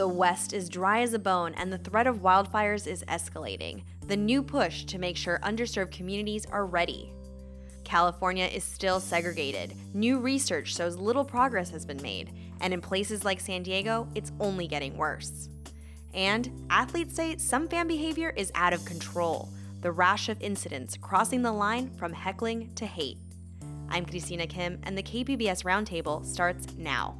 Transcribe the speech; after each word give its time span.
The 0.00 0.08
West 0.08 0.54
is 0.54 0.70
dry 0.70 1.02
as 1.02 1.12
a 1.12 1.18
bone, 1.18 1.52
and 1.58 1.70
the 1.70 1.76
threat 1.76 2.06
of 2.06 2.22
wildfires 2.22 2.86
is 2.86 3.04
escalating. 3.04 3.82
The 4.06 4.16
new 4.16 4.42
push 4.42 4.84
to 4.84 4.98
make 4.98 5.14
sure 5.14 5.38
underserved 5.42 5.90
communities 5.90 6.46
are 6.46 6.64
ready. 6.64 7.12
California 7.84 8.46
is 8.46 8.64
still 8.64 8.98
segregated. 8.98 9.74
New 9.92 10.18
research 10.18 10.74
shows 10.74 10.96
little 10.96 11.22
progress 11.22 11.68
has 11.68 11.84
been 11.84 12.00
made, 12.00 12.32
and 12.62 12.72
in 12.72 12.80
places 12.80 13.26
like 13.26 13.40
San 13.40 13.62
Diego, 13.62 14.08
it's 14.14 14.32
only 14.40 14.66
getting 14.66 14.96
worse. 14.96 15.50
And 16.14 16.50
athletes 16.70 17.14
say 17.14 17.36
some 17.36 17.68
fan 17.68 17.86
behavior 17.86 18.32
is 18.34 18.50
out 18.54 18.72
of 18.72 18.86
control, 18.86 19.50
the 19.82 19.92
rash 19.92 20.30
of 20.30 20.40
incidents 20.40 20.96
crossing 20.96 21.42
the 21.42 21.52
line 21.52 21.90
from 21.98 22.14
heckling 22.14 22.72
to 22.76 22.86
hate. 22.86 23.18
I'm 23.90 24.06
Christina 24.06 24.46
Kim, 24.46 24.80
and 24.84 24.96
the 24.96 25.02
KPBS 25.02 25.62
Roundtable 25.62 26.24
starts 26.24 26.74
now. 26.78 27.18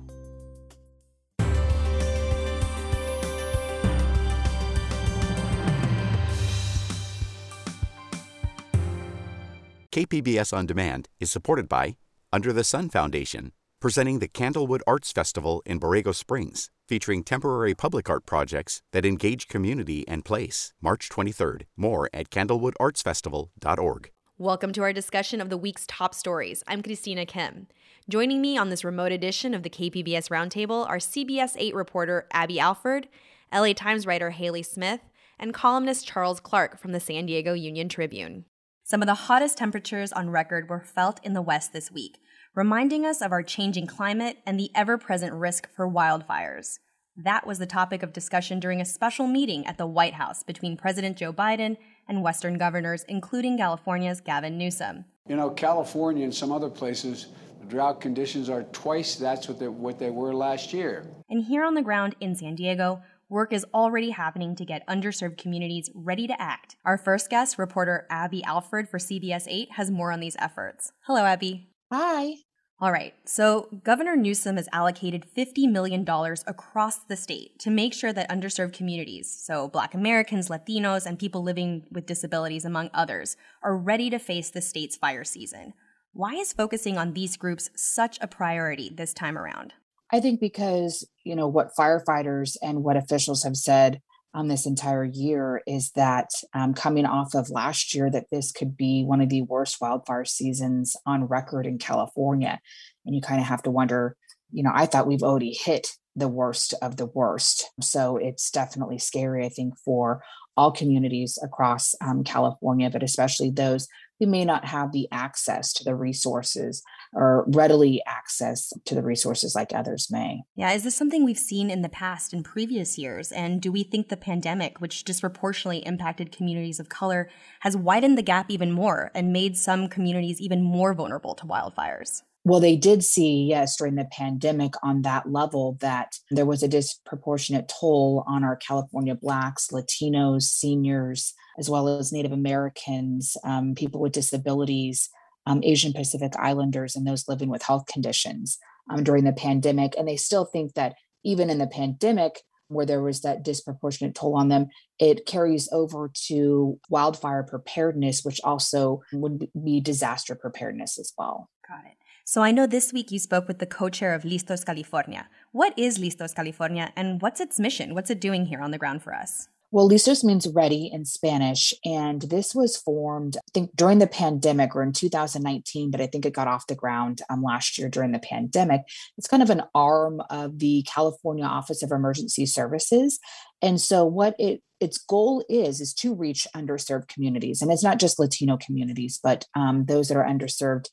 KPBS 9.93 10.57
On 10.57 10.67
Demand 10.67 11.09
is 11.19 11.33
supported 11.33 11.69
by 11.69 11.97
Under 12.33 12.53
the 12.53 12.63
Sun 12.63 12.91
Foundation, 12.91 13.51
presenting 13.81 14.21
the 14.21 14.29
Candlewood 14.29 14.83
Arts 14.87 15.11
Festival 15.11 15.65
in 15.67 15.81
Borrego 15.81 16.15
Springs, 16.15 16.71
featuring 16.87 17.25
temporary 17.25 17.75
public 17.75 18.09
art 18.09 18.25
projects 18.25 18.83
that 18.93 19.05
engage 19.05 19.49
community 19.49 20.07
and 20.07 20.25
place. 20.25 20.73
March 20.81 21.09
23rd. 21.09 21.63
More 21.77 22.09
at 22.15 22.31
candlewoodartsfestival.org. 22.31 24.11
Welcome 24.39 24.73
to 24.75 24.83
our 24.83 24.93
discussion 24.93 25.41
of 25.41 25.51
the 25.51 25.57
week's 25.57 25.87
top 25.89 26.15
stories. 26.15 26.63
I'm 26.69 26.85
Christina 26.85 27.27
Kim. 27.27 27.67
Joining 28.09 28.41
me 28.41 28.57
on 28.57 28.69
this 28.69 28.85
remote 28.85 29.11
edition 29.11 29.55
of 29.55 29.65
the 29.65 29.71
KPBS 29.71 30.31
Roundtable 30.31 30.89
are 30.89 30.99
CBS 30.99 31.57
8 31.59 31.75
reporter 31.75 32.29
Abby 32.33 32.61
Alford, 32.61 33.09
LA 33.53 33.73
Times 33.73 34.07
writer 34.07 34.31
Haley 34.31 34.63
Smith, 34.63 35.01
and 35.37 35.53
columnist 35.53 36.07
Charles 36.07 36.39
Clark 36.39 36.79
from 36.79 36.93
the 36.93 37.01
San 37.01 37.27
Diego 37.27 37.55
Union 37.55 37.89
Tribune. 37.89 38.45
Some 38.91 39.03
of 39.03 39.07
the 39.07 39.15
hottest 39.15 39.57
temperatures 39.57 40.13
on 40.13 40.31
record 40.31 40.69
were 40.69 40.81
felt 40.81 41.21
in 41.23 41.33
the 41.33 41.41
West 41.41 41.73
this 41.73 41.93
week, 41.93 42.19
reminding 42.57 43.07
us 43.07 43.23
of 43.23 43.31
our 43.31 43.45
changing 43.45 43.87
climate 43.87 44.39
and 44.45 44.59
the 44.59 44.73
ever 44.75 44.99
present 44.99 45.33
risk 45.33 45.69
for 45.73 45.89
wildfires. 45.89 46.81
That 47.17 47.47
was 47.47 47.61
the 47.61 47.67
topic 47.67 48.03
of 48.03 48.13
discussion 48.13 48.59
during 48.59 48.81
a 48.81 48.85
special 48.85 49.29
meeting 49.29 49.65
at 49.65 49.79
the 49.79 49.87
White 49.87 50.15
House 50.15 50.43
between 50.43 50.77
President 50.77 51.17
Joe 51.17 51.33
Biden 51.33 51.77
and 52.09 52.25
Western 52.25 52.59
governors, 52.59 53.05
including 53.07 53.59
California's 53.59 54.21
Gavin 54.21 54.59
Newsom. 54.59 55.05
You 55.29 55.37
know, 55.37 55.51
California 55.51 56.25
and 56.25 56.35
some 56.35 56.51
other 56.51 56.69
places, 56.69 57.29
the 57.61 57.67
drought 57.67 58.01
conditions 58.01 58.51
are 58.51 58.65
twice 58.73 59.15
that's 59.15 59.47
what 59.47 59.61
they, 59.61 59.69
what 59.69 60.01
they 60.01 60.11
were 60.11 60.35
last 60.35 60.73
year. 60.73 61.07
And 61.29 61.45
here 61.45 61.63
on 61.63 61.75
the 61.75 61.83
ground 61.83 62.17
in 62.19 62.35
San 62.35 62.57
Diego, 62.57 63.03
work 63.31 63.53
is 63.53 63.65
already 63.73 64.11
happening 64.11 64.57
to 64.57 64.65
get 64.65 64.87
underserved 64.87 65.39
communities 65.39 65.89
ready 65.95 66.27
to 66.27 66.41
act. 66.41 66.77
Our 66.85 66.99
first 66.99 67.31
guest, 67.31 67.59
reporter 67.59 68.07
Abby 68.11 68.43
Alford 68.45 68.89
for 68.89 68.99
CBS 68.99 69.45
8, 69.49 69.73
has 69.73 69.91
more 69.91 70.13
on 70.13 70.21
these 70.21 70.37
efforts. 70.39 70.93
Hello, 71.07 71.25
Abby. 71.25 71.69
Hi. 71.93 72.35
All 72.83 72.91
right, 72.91 73.13
so 73.27 73.69
Governor 73.85 74.17
Newsom 74.17 74.57
has 74.57 74.67
allocated 74.73 75.27
$50 75.37 75.71
million 75.71 76.09
across 76.47 77.05
the 77.05 77.17
state 77.17 77.59
to 77.59 77.71
make 77.71 77.93
sure 77.93 78.11
that 78.11 78.31
underserved 78.31 78.73
communities, 78.73 79.31
so 79.31 79.69
Black 79.69 79.93
Americans, 79.93 80.49
Latinos, 80.49 81.05
and 81.05 81.19
people 81.19 81.43
living 81.43 81.85
with 81.93 82.07
disabilities, 82.07 82.65
among 82.65 82.89
others, 82.95 83.37
are 83.63 83.77
ready 83.77 84.09
to 84.09 84.19
face 84.19 84.49
the 84.49 84.63
state's 84.63 84.97
fire 84.97 85.25
season. 85.25 85.75
Why 86.15 86.33
is 86.33 86.55
focusing 86.55 86.97
on 86.97 87.13
these 87.13 87.37
groups 87.37 87.69
such 87.77 88.19
a 88.23 88.27
priority 88.27 88.91
this 88.93 89.13
time 89.13 89.37
around? 89.37 89.75
I 90.13 90.21
think 90.21 90.41
because, 90.41 91.07
you 91.25 91.37
know, 91.37 91.47
what 91.47 91.75
firefighters 91.79 92.57
and 92.63 92.83
what 92.83 92.97
officials 92.97 93.45
have 93.45 93.57
said 93.57 94.01
on 94.35 94.49
this 94.49 94.67
entire 94.67 95.05
year 95.05 95.61
is 95.67 95.91
that 95.93 96.31
um, 96.55 96.75
coming 96.75 97.07
off 97.07 97.35
of 97.35 97.51
last 97.51 97.95
year, 97.95 98.11
that 98.11 98.27
this 98.31 98.53
could 98.53 98.77
be 98.77 99.05
one 99.05 99.21
of 99.21 99.29
the 99.29 99.43
worst 99.43 99.81
wildfire 99.81 100.25
seasons 100.25 100.97
on 101.07 101.25
record 101.25 101.67
in 101.67 101.79
California. 101.79 102.61
And 103.05 103.15
you 103.15 103.21
kind 103.21 103.41
of 103.41 103.47
have 103.47 103.63
to 103.65 103.71
wonder, 103.71 104.17
you 104.53 104.63
know, 104.63 104.73
I 104.73 104.87
thought 104.87 105.07
we've 105.07 105.23
already 105.23 105.53
hit 105.53 105.89
the 106.17 106.29
worst 106.29 106.75
of 106.83 106.97
the 106.97 107.07
worst. 107.07 107.71
So 107.81 108.17
it's 108.17 108.51
definitely 108.51 108.99
scary, 108.99 109.45
I 109.45 109.49
think, 109.49 109.75
for 109.79 110.23
all 110.57 110.73
communities 110.73 111.39
across 111.43 111.95
um, 112.01 112.25
California, 112.25 112.91
but 112.91 113.03
especially 113.03 113.51
those 113.51 113.89
who 114.19 114.27
may 114.27 114.45
not 114.45 114.65
have 114.65 114.93
the 114.93 115.09
access 115.11 115.73
to 115.75 115.85
the 115.85 115.95
resources 115.95 116.83
or 117.13 117.45
readily 117.49 118.03
access 118.07 118.73
to 118.85 118.95
the 118.95 119.03
resources 119.03 119.55
like 119.55 119.73
others 119.75 120.09
may. 120.11 120.43
Yeah, 120.55 120.73
is 120.73 120.85
this 120.85 120.95
something 120.95 121.25
we've 121.25 121.39
seen 121.39 121.71
in 121.71 121.83
the 121.83 121.89
past 121.89 122.33
in 122.33 122.43
previous 122.43 122.99
years? 122.99 123.33
And 123.33 123.61
do 123.61 123.73
we 123.73 123.83
think 123.83 124.09
the 124.09 124.17
pandemic, 124.17 124.81
which 124.81 125.05
disproportionately 125.05 125.85
impacted 125.87 126.33
communities 126.33 126.81
of 126.81 126.89
color, 126.89 127.29
has 127.61 127.77
widened 127.77 128.17
the 128.17 128.23
gap 128.23 128.47
even 128.49 128.71
more 128.73 129.11
and 129.15 129.33
made 129.33 129.57
some 129.57 129.89
communities 129.89 130.41
even 130.41 130.63
more 130.63 130.95
vulnerable 130.95 131.35
to 131.35 131.47
wildfires? 131.47 132.23
Well, 132.43 132.61
they 132.61 132.77
did 132.77 133.05
see, 133.05 133.47
yes, 133.51 133.77
during 133.77 133.97
the 133.97 134.09
pandemic 134.11 134.73
on 134.83 135.03
that 135.03 135.31
level 135.31 135.77
that 135.81 136.19
there 136.31 136.47
was 136.47 136.63
a 136.63 136.69
disproportionate 136.69 137.69
toll 137.69 138.25
on 138.27 138.45
our 138.45 138.57
California 138.57 139.15
Blacks, 139.15 139.69
Latinos, 139.71 140.45
seniors, 140.45 141.35
as 141.59 141.69
well 141.69 141.87
as 141.87 142.13
Native 142.13 142.33
Americans, 142.33 143.37
um, 143.45 143.75
people 143.75 144.01
with 144.01 144.13
disabilities, 144.13 145.11
um, 145.47 145.61
Asian 145.65 145.93
Pacific 145.93 146.33
Islanders, 146.39 146.97
and 146.97 147.07
those 147.07 147.29
living 147.29 147.49
with 147.49 147.63
health 147.63 147.87
conditions 147.87 148.59
um, 148.91 149.05
during 149.05 149.25
the 149.25 149.33
pandemic. 149.33 149.95
And 149.97 150.07
they 150.07 150.17
still 150.17 150.45
think 150.45 150.75
that 150.75 150.95
even 151.25 151.51
in 151.51 151.59
the 151.59 151.67
pandemic, 151.67 152.41
where 152.69 152.87
there 152.87 153.03
was 153.03 153.23
that 153.23 153.43
disproportionate 153.43 154.15
toll 154.15 154.37
on 154.37 154.49
them, 154.49 154.69
it 154.99 155.27
carries 155.27 155.69
over 155.73 156.11
to 156.27 156.79
wildfire 156.89 157.43
preparedness, 157.43 158.25
which 158.25 158.41
also 158.45 159.03
would 159.13 159.49
be 159.65 159.81
disaster 159.81 160.35
preparedness 160.35 160.99
as 160.99 161.13
well. 161.19 161.51
Got 161.69 161.85
it. 161.87 161.97
So 162.25 162.43
I 162.43 162.53
know 162.53 162.69
this 162.69 162.93
week 162.93 163.11
you 163.11 163.19
spoke 163.19 163.49
with 163.49 163.59
the 163.59 163.67
co-chair 163.67 164.15
of 164.15 164.23
Listos 164.23 164.65
California. 164.65 165.29
What 165.51 165.77
is 165.77 165.99
Listos 165.99 166.33
California 166.33 166.93
and 166.95 167.21
what's 167.21 167.41
its 167.41 167.59
mission? 167.59 167.93
What's 167.93 168.09
it 168.09 168.21
doing 168.21 168.47
here 168.47 168.61
on 168.61 168.71
the 168.71 168.79
ground 168.79 169.03
for 169.03 169.13
us? 169.13 169.49
Well, 169.73 169.89
listos 169.89 170.25
means 170.25 170.49
ready 170.49 170.91
in 170.93 171.05
Spanish. 171.05 171.73
And 171.85 172.23
this 172.23 172.57
was 172.57 172.77
formed, 172.77 173.37
I 173.37 173.51
think, 173.55 173.71
during 173.77 174.01
the 174.01 174.09
pandemic 174.09 174.75
or 174.75 174.83
in 174.83 174.93
2019, 174.93 175.93
but 175.93 176.01
I 176.01 176.09
think 176.09 176.27
it 176.27 176.33
got 176.33 176.49
off 176.49 176.67
the 176.67 176.75
ground 176.75 177.23
um, 177.31 177.43
last 177.43 177.79
year 177.79 177.89
during 177.89 178.11
the 178.11 178.19
pandemic. 178.19 178.83
It's 179.17 179.29
kind 179.29 179.45
of 179.45 179.51
an 179.51 179.63
arm 179.73 180.23
of 180.29 180.59
the 180.59 180.85
California 180.93 181.45
Office 181.45 181.85
of 181.85 181.93
Emergency 181.93 182.47
Services. 182.47 183.21
And 183.63 183.81
so, 183.81 184.05
what 184.05 184.35
it 184.41 184.61
its 184.81 184.99
goal 184.99 185.45
is 185.49 185.81
is 185.81 185.95
to 185.95 186.15
reach 186.15 186.49
underserved 186.57 187.07
communities, 187.07 187.63
and 187.63 187.71
it's 187.71 187.85
not 187.85 188.01
just 188.01 188.19
Latino 188.19 188.57
communities, 188.57 189.21
but 189.23 189.47
um, 189.55 189.85
those 189.85 190.09
that 190.09 190.17
are 190.17 190.27
underserved 190.27 190.87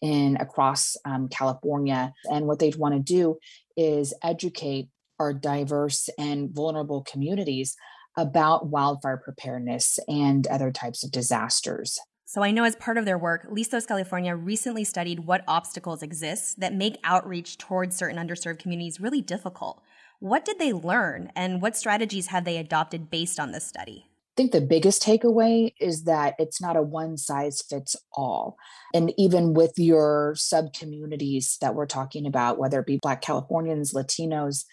in 0.00 0.36
across 0.40 0.96
um, 1.04 1.28
California. 1.28 2.12
And 2.30 2.46
what 2.46 2.60
they'd 2.60 2.76
want 2.76 2.94
to 2.94 3.00
do 3.00 3.38
is 3.76 4.14
educate 4.22 4.88
our 5.18 5.34
diverse 5.34 6.08
and 6.18 6.50
vulnerable 6.50 7.02
communities 7.02 7.76
about 8.16 8.68
wildfire 8.68 9.16
preparedness 9.16 9.98
and 10.08 10.46
other 10.46 10.70
types 10.70 11.02
of 11.04 11.10
disasters. 11.10 11.98
So 12.24 12.42
I 12.42 12.50
know 12.50 12.64
as 12.64 12.76
part 12.76 12.96
of 12.96 13.04
their 13.04 13.18
work, 13.18 13.46
Listos 13.50 13.86
California 13.86 14.34
recently 14.34 14.84
studied 14.84 15.26
what 15.26 15.44
obstacles 15.46 16.02
exist 16.02 16.60
that 16.60 16.72
make 16.74 16.96
outreach 17.04 17.58
towards 17.58 17.94
certain 17.94 18.16
underserved 18.16 18.58
communities 18.58 19.00
really 19.00 19.20
difficult. 19.20 19.82
What 20.18 20.44
did 20.44 20.58
they 20.58 20.72
learn 20.72 21.30
and 21.36 21.60
what 21.60 21.76
strategies 21.76 22.28
have 22.28 22.44
they 22.44 22.56
adopted 22.56 23.10
based 23.10 23.38
on 23.38 23.52
this 23.52 23.66
study? 23.66 24.06
I 24.08 24.34
think 24.36 24.52
the 24.52 24.62
biggest 24.62 25.02
takeaway 25.02 25.74
is 25.78 26.04
that 26.04 26.34
it's 26.38 26.58
not 26.58 26.74
a 26.74 26.80
one 26.80 27.18
size 27.18 27.60
fits 27.68 27.96
all. 28.14 28.56
And 28.94 29.12
even 29.18 29.52
with 29.52 29.72
your 29.76 30.32
sub 30.34 30.72
communities 30.72 31.58
that 31.60 31.74
we're 31.74 31.84
talking 31.84 32.26
about, 32.26 32.58
whether 32.58 32.80
it 32.80 32.86
be 32.86 32.98
Black 33.02 33.20
Californians, 33.20 33.92
Latinos, 33.92 34.64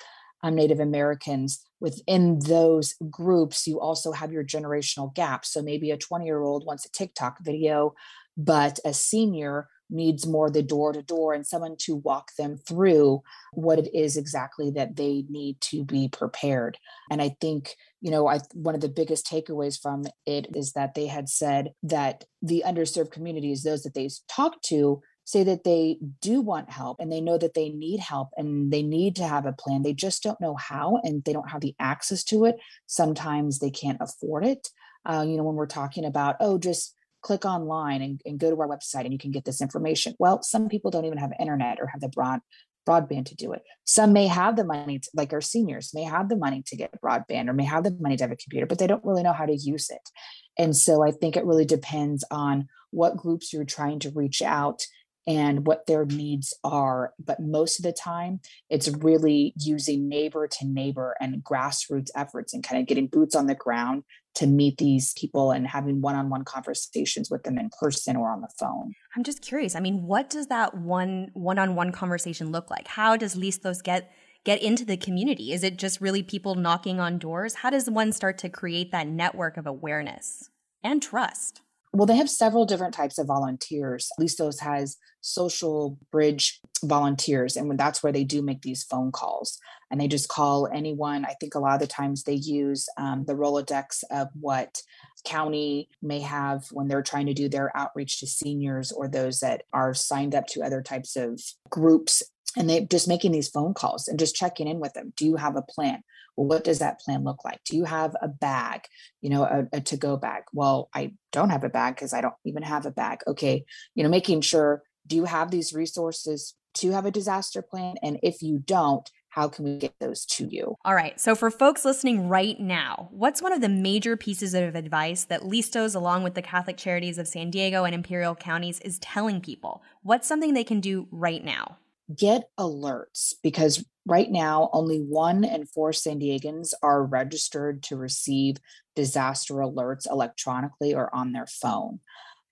um, 0.44 0.56
Native 0.56 0.80
Americans, 0.80 1.66
within 1.80 2.40
those 2.40 2.96
groups, 3.10 3.68
you 3.68 3.80
also 3.80 4.12
have 4.12 4.32
your 4.32 4.44
generational 4.44 5.14
gap. 5.14 5.46
So 5.46 5.62
maybe 5.62 5.92
a 5.92 5.98
20 5.98 6.26
year 6.26 6.42
old 6.42 6.66
wants 6.66 6.86
a 6.86 6.92
TikTok 6.92 7.38
video, 7.42 7.94
but 8.38 8.80
a 8.86 8.94
senior 8.94 9.68
needs 9.90 10.28
more 10.28 10.50
the 10.50 10.62
door 10.62 10.94
to 10.94 11.02
door 11.02 11.34
and 11.34 11.46
someone 11.46 11.76
to 11.76 11.96
walk 11.96 12.30
them 12.38 12.58
through 12.58 13.22
what 13.54 13.80
it 13.80 13.94
is 13.94 14.18
exactly 14.18 14.70
that 14.72 14.96
they 14.96 15.26
need 15.30 15.60
to 15.62 15.84
be 15.84 16.08
prepared. 16.08 16.78
And 17.10 17.22
I 17.22 17.36
think, 17.42 17.76
you 18.02 18.12
know, 18.12 18.28
I 18.28 18.40
one 18.54 18.76
of 18.76 18.82
the 18.82 18.90
biggest 18.90 19.26
takeaways 19.26 19.82
from 19.82 20.06
it 20.26 20.56
is 20.56 20.74
that 20.74 20.94
they 20.94 21.08
had 21.08 21.28
said 21.28 21.72
that 21.84 22.26
the 22.42 22.64
underserved 22.66 23.12
communities, 23.12 23.64
those 23.64 23.84
that 23.84 23.96
they 23.96 24.10
talked 24.30 24.64
to, 24.66 25.02
say 25.30 25.44
that 25.44 25.64
they 25.64 26.00
do 26.22 26.42
want 26.42 26.72
help 26.72 27.00
and 27.00 27.12
they 27.12 27.22
know 27.22 27.38
that 27.38 27.54
they 27.54 27.70
need 27.70 28.00
help 28.00 28.30
and 28.36 28.72
they 28.74 28.82
need 28.82 29.16
to 29.16 29.28
have 29.28 29.46
a 29.46 29.54
plan. 29.54 29.84
They 29.84 29.94
just 29.94 30.24
don't 30.24 30.42
know 30.42 30.56
how 30.56 31.00
and 31.04 31.24
they 31.24 31.34
don't 31.34 31.52
have 31.52 31.62
the 31.62 31.76
access 31.80 32.24
to 32.26 32.46
it. 32.46 32.56
Sometimes 32.88 33.60
they 33.60 33.70
can't 33.70 34.00
afford 34.02 34.44
it. 34.44 34.70
Uh, 35.06 35.24
you 35.28 35.38
know, 35.38 35.44
when 35.44 35.54
we're 35.54 35.68
talking 35.68 36.04
about, 36.04 36.38
oh, 36.40 36.58
just 36.58 36.96
click 37.22 37.46
online 37.46 38.02
and, 38.02 38.22
and 38.26 38.40
go 38.40 38.50
to 38.50 38.60
our 38.60 38.68
website 38.68 39.04
and 39.04 39.14
you 39.14 39.20
can 39.20 39.30
get 39.30 39.46
this 39.46 39.62
information. 39.62 40.16
Well, 40.18 40.42
some 40.42 40.68
people 40.68 40.90
don't 40.90 41.06
even 41.06 41.20
have 41.20 41.32
internet 41.40 41.80
or 41.80 41.86
have 41.86 42.02
the 42.02 42.10
broad 42.10 42.40
broadband 42.88 43.28
to 43.28 43.36
do 43.36 43.54
it. 43.54 43.62
Some 43.84 44.14
may 44.14 44.26
have 44.26 44.56
the 44.56 44.64
money, 44.64 44.98
to, 44.98 45.10
like 45.14 45.32
our 45.32 45.42
seniors 45.42 45.94
may 45.94 46.06
have 46.06 46.28
the 46.28 46.38
money 46.38 46.64
to 46.66 46.76
get 46.76 47.00
broadband 47.04 47.50
or 47.50 47.54
may 47.54 47.66
have 47.66 47.84
the 47.84 47.96
money 48.00 48.18
to 48.18 48.24
have 48.24 48.32
a 48.32 48.36
computer, 48.36 48.66
but 48.66 48.80
they 48.80 48.88
don't 48.88 49.06
really 49.06 49.22
know 49.22 49.34
how 49.34 49.46
to 49.46 49.56
use 49.56 49.92
it. 49.92 50.10
And 50.58 50.76
so 50.76 51.04
I 51.04 51.12
think 51.12 51.38
it 51.38 51.46
really 51.46 51.66
depends 51.66 52.24
on 52.32 52.68
what 52.90 53.18
groups 53.18 53.54
you're 53.54 53.64
trying 53.64 54.00
to 54.00 54.10
reach 54.10 54.42
out 54.42 54.88
and 55.28 55.68
what 55.68 55.86
their 55.86 56.06
needs 56.06 56.54
are. 56.64 57.14
But 57.24 57.40
most 57.40 57.80
of 57.80 57.84
the 57.84 57.92
time, 57.92 58.40
it's 58.70 58.90
really 58.90 59.54
using 59.58 60.10
neighbor 60.10 60.48
to 60.48 60.66
neighbor 60.66 61.16
and 61.20 61.44
grassroots 61.44 62.10
efforts 62.16 62.54
and 62.54 62.64
kind 62.64 62.82
of 62.82 62.88
getting 62.88 63.08
boots 63.08 63.36
on 63.36 63.48
the 63.48 63.56
ground 63.56 64.04
to 64.36 64.48
meet 64.48 64.78
these 64.78 65.14
people 65.14 65.52
and 65.52 65.68
having 65.68 66.02
one-on-one 66.02 66.46
conversations 66.46 67.30
with 67.30 67.44
them 67.44 67.58
in 67.58 67.70
person 67.80 68.16
or 68.16 68.32
on 68.32 68.42
the 68.42 68.50
phone. 68.60 68.94
I'm 69.16 69.24
just 69.24 69.42
curious. 69.42 69.76
I 69.76 69.80
mean, 69.80 70.04
what 70.04 70.30
does 70.30 70.48
that 70.48 70.76
one 70.76 71.30
one-on-one 71.34 71.92
conversation 71.92 72.52
look 72.52 72.70
like? 72.70 72.88
How 72.88 73.18
does 73.18 73.36
Listos 73.36 73.84
get 73.84 74.12
get 74.46 74.62
into 74.62 74.86
the 74.86 74.98
community? 74.98 75.52
Is 75.52 75.64
it 75.64 75.78
just 75.78 76.00
really 76.00 76.24
people 76.24 76.56
knocking 76.56 77.00
on 77.00 77.20
doors? 77.20 77.56
How 77.56 77.70
does 77.70 77.90
one 77.90 78.12
start 78.12 78.38
to 78.40 78.50
create 78.50 78.92
that 78.92 79.08
network 79.08 79.58
of 79.58 79.68
awareness 79.68 80.50
and 80.84 81.02
trust? 81.02 81.62
Well, 81.92 82.06
they 82.06 82.18
have 82.18 82.30
several 82.30 82.66
different 82.66 82.94
types 82.94 83.18
of 83.18 83.28
volunteers. 83.28 84.10
Listos 84.20 84.60
has 84.60 84.98
social 85.22 85.98
bridge 86.12 86.60
volunteers, 86.84 87.58
and 87.58 87.80
that's 87.80 88.04
where 88.04 88.14
they 88.14 88.24
do 88.24 88.42
make 88.42 88.62
these 88.62 88.84
phone 88.84 89.12
calls. 89.12 89.58
And 89.90 90.00
they 90.00 90.08
just 90.08 90.30
call 90.30 90.68
anyone. 90.72 91.26
I 91.26 91.34
think 91.40 91.56
a 91.56 91.60
lot 91.60 91.74
of 91.74 91.80
the 91.80 91.88
times 91.88 92.24
they 92.24 92.36
use 92.36 92.88
um, 92.98 93.26
the 93.26 93.34
Rolodex 93.34 94.04
of 94.12 94.28
what 94.40 94.82
county 95.26 95.90
may 96.02 96.20
have 96.20 96.66
when 96.72 96.88
they're 96.88 97.02
trying 97.02 97.26
to 97.26 97.34
do 97.34 97.50
their 97.50 97.76
outreach 97.76 98.20
to 98.20 98.28
seniors 98.28 98.92
or 98.92 99.08
those 99.08 99.40
that 99.40 99.64
are 99.74 99.94
signed 99.94 100.36
up 100.36 100.48
to 100.48 100.62
other 100.62 100.82
types 100.82 101.16
of 101.16 101.42
groups 101.70 102.24
and 102.56 102.70
they 102.70 102.86
just 102.86 103.08
making 103.08 103.32
these 103.32 103.50
phone 103.50 103.74
calls 103.74 104.08
and 104.08 104.18
just 104.18 104.36
checking 104.36 104.68
in 104.68 104.80
with 104.80 104.94
them 104.94 105.14
do 105.18 105.26
you 105.26 105.36
have 105.36 105.56
a 105.56 105.62
plan 105.62 106.02
what 106.36 106.64
does 106.64 106.80
that 106.80 107.00
plan 107.00 107.24
look 107.24 107.44
like 107.44 107.60
do 107.64 107.76
you 107.76 107.84
have 107.84 108.16
a 108.22 108.28
bag 108.28 108.82
you 109.22 109.30
know 109.30 109.44
a, 109.44 109.68
a 109.74 109.82
to 109.82 109.98
go 109.98 110.18
bag 110.18 110.44
well 110.54 110.90
i 110.94 111.14
don't 111.32 111.50
have 111.50 111.64
a 111.64 111.70
bag 111.70 111.96
because 111.96 112.14
i 112.14 112.22
don't 112.22 112.36
even 112.46 112.64
have 112.64 112.86
a 112.86 112.92
bag 112.92 113.20
okay 113.28 113.64
you 113.96 114.04
know 114.04 114.10
making 114.10 114.42
sure 114.42 114.82
do 115.08 115.16
you 115.16 115.26
have 115.26 115.52
these 115.52 115.74
resources 115.74 116.56
to 116.74 116.92
have 116.92 117.06
a 117.06 117.12
disaster 117.12 117.62
plan 117.62 117.96
and 118.02 118.20
if 118.24 118.42
you 118.42 118.60
don't 118.60 119.10
how 119.30 119.48
can 119.48 119.64
we 119.64 119.78
get 119.78 119.94
those 120.00 120.26
to 120.26 120.48
you? 120.48 120.76
All 120.84 120.96
right. 120.96 121.20
So, 121.20 121.36
for 121.36 121.52
folks 121.52 121.86
listening 121.86 122.28
right 122.28 122.60
now, 122.60 123.10
what's 123.12 123.42
one 123.42 123.54
of 123.54 123.62
the 123.62 123.70
major 123.70 124.18
pieces 124.18 124.54
of 124.54 124.76
advice 124.76 125.24
that 125.26 125.42
Listos, 125.42 125.96
along 125.96 126.24
with 126.24 126.34
the 126.34 126.42
Catholic 126.42 126.78
Charities 126.78 127.18
of 127.18 127.28
San 127.28 127.52
Diego 127.52 127.84
and 127.84 127.94
Imperial 127.94 128.36
Counties, 128.36 128.80
is 128.82 129.00
telling 129.00 129.40
people? 129.40 129.84
What's 130.02 130.28
something 130.28 130.54
they 130.54 130.64
can 130.64 130.80
do 130.80 131.08
right 131.12 131.44
now? 131.44 131.78
Get 132.16 132.50
alerts 132.60 133.34
because 133.44 133.86
right 134.06 134.32
now 134.32 134.70
only 134.74 134.98
one 134.98 135.44
in 135.44 135.66
four 135.66 135.94
San 135.94 136.20
Diegans 136.20 136.74
are 136.82 137.04
registered 137.04 137.84
to 137.84 137.96
receive 137.96 138.58
disaster 138.96 139.56
alerts 139.56 140.10
electronically 140.10 140.94
or 140.94 141.14
on 141.14 141.32
their 141.32 141.48
phone. 141.48 142.00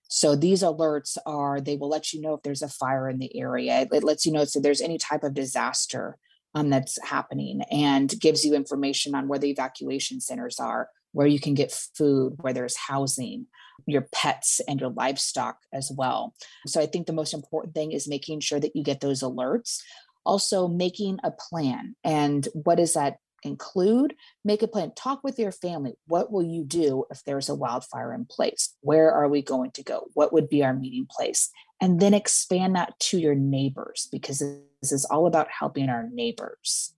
So 0.08 0.34
these 0.34 0.62
alerts 0.62 1.18
are 1.26 1.60
they 1.60 1.76
will 1.76 1.88
let 1.88 2.12
you 2.12 2.20
know 2.20 2.34
if 2.34 2.42
there's 2.42 2.62
a 2.62 2.68
fire 2.68 3.08
in 3.08 3.18
the 3.18 3.36
area. 3.38 3.86
It 3.92 4.04
lets 4.04 4.24
you 4.24 4.32
know 4.32 4.42
if 4.42 4.52
there's 4.54 4.80
any 4.80 4.96
type 4.96 5.22
of 5.22 5.34
disaster 5.34 6.16
um, 6.54 6.70
that's 6.70 6.98
happening 7.04 7.62
and 7.70 8.18
gives 8.18 8.44
you 8.44 8.54
information 8.54 9.14
on 9.14 9.28
where 9.28 9.38
the 9.38 9.50
evacuation 9.50 10.20
centers 10.20 10.58
are, 10.58 10.88
where 11.12 11.26
you 11.26 11.38
can 11.38 11.54
get 11.54 11.72
food, 11.72 12.36
where 12.40 12.54
there's 12.54 12.76
housing, 12.76 13.46
your 13.86 14.08
pets 14.12 14.60
and 14.68 14.80
your 14.80 14.90
livestock 14.90 15.58
as 15.72 15.90
well. 15.94 16.34
So 16.66 16.80
I 16.80 16.86
think 16.86 17.06
the 17.06 17.12
most 17.12 17.34
important 17.34 17.74
thing 17.74 17.92
is 17.92 18.08
making 18.08 18.40
sure 18.40 18.60
that 18.60 18.76
you 18.76 18.82
get 18.82 19.00
those 19.00 19.22
alerts. 19.22 19.80
Also, 20.24 20.68
making 20.68 21.18
a 21.24 21.30
plan. 21.30 21.96
And 22.04 22.46
what 22.52 22.76
does 22.76 22.94
that 22.94 23.18
include? 23.42 24.14
Make 24.44 24.62
a 24.62 24.68
plan. 24.68 24.92
Talk 24.94 25.24
with 25.24 25.38
your 25.38 25.52
family. 25.52 25.94
What 26.06 26.30
will 26.30 26.42
you 26.42 26.64
do 26.64 27.04
if 27.10 27.24
there's 27.24 27.48
a 27.48 27.54
wildfire 27.54 28.12
in 28.12 28.26
place? 28.26 28.74
Where 28.80 29.12
are 29.12 29.28
we 29.28 29.42
going 29.42 29.70
to 29.72 29.82
go? 29.82 30.08
What 30.14 30.32
would 30.32 30.48
be 30.48 30.62
our 30.64 30.74
meeting 30.74 31.06
place? 31.10 31.50
And 31.80 32.00
then 32.00 32.14
expand 32.14 32.76
that 32.76 32.98
to 33.00 33.18
your 33.18 33.34
neighbors 33.34 34.08
because 34.10 34.40
this 34.40 34.92
is 34.92 35.04
all 35.04 35.26
about 35.26 35.48
helping 35.50 35.88
our 35.88 36.08
neighbors. 36.12 36.92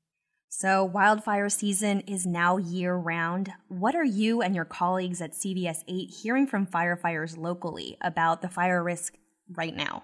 So, 0.52 0.82
wildfire 0.82 1.48
season 1.48 2.00
is 2.00 2.26
now 2.26 2.56
year 2.56 2.96
round. 2.96 3.52
What 3.68 3.94
are 3.94 4.04
you 4.04 4.42
and 4.42 4.52
your 4.52 4.64
colleagues 4.64 5.22
at 5.22 5.32
CBS 5.32 5.84
8 5.86 6.10
hearing 6.10 6.48
from 6.48 6.66
firefighters 6.66 7.38
locally 7.38 7.96
about 8.00 8.42
the 8.42 8.48
fire 8.48 8.82
risk 8.82 9.14
right 9.48 9.74
now? 9.74 10.02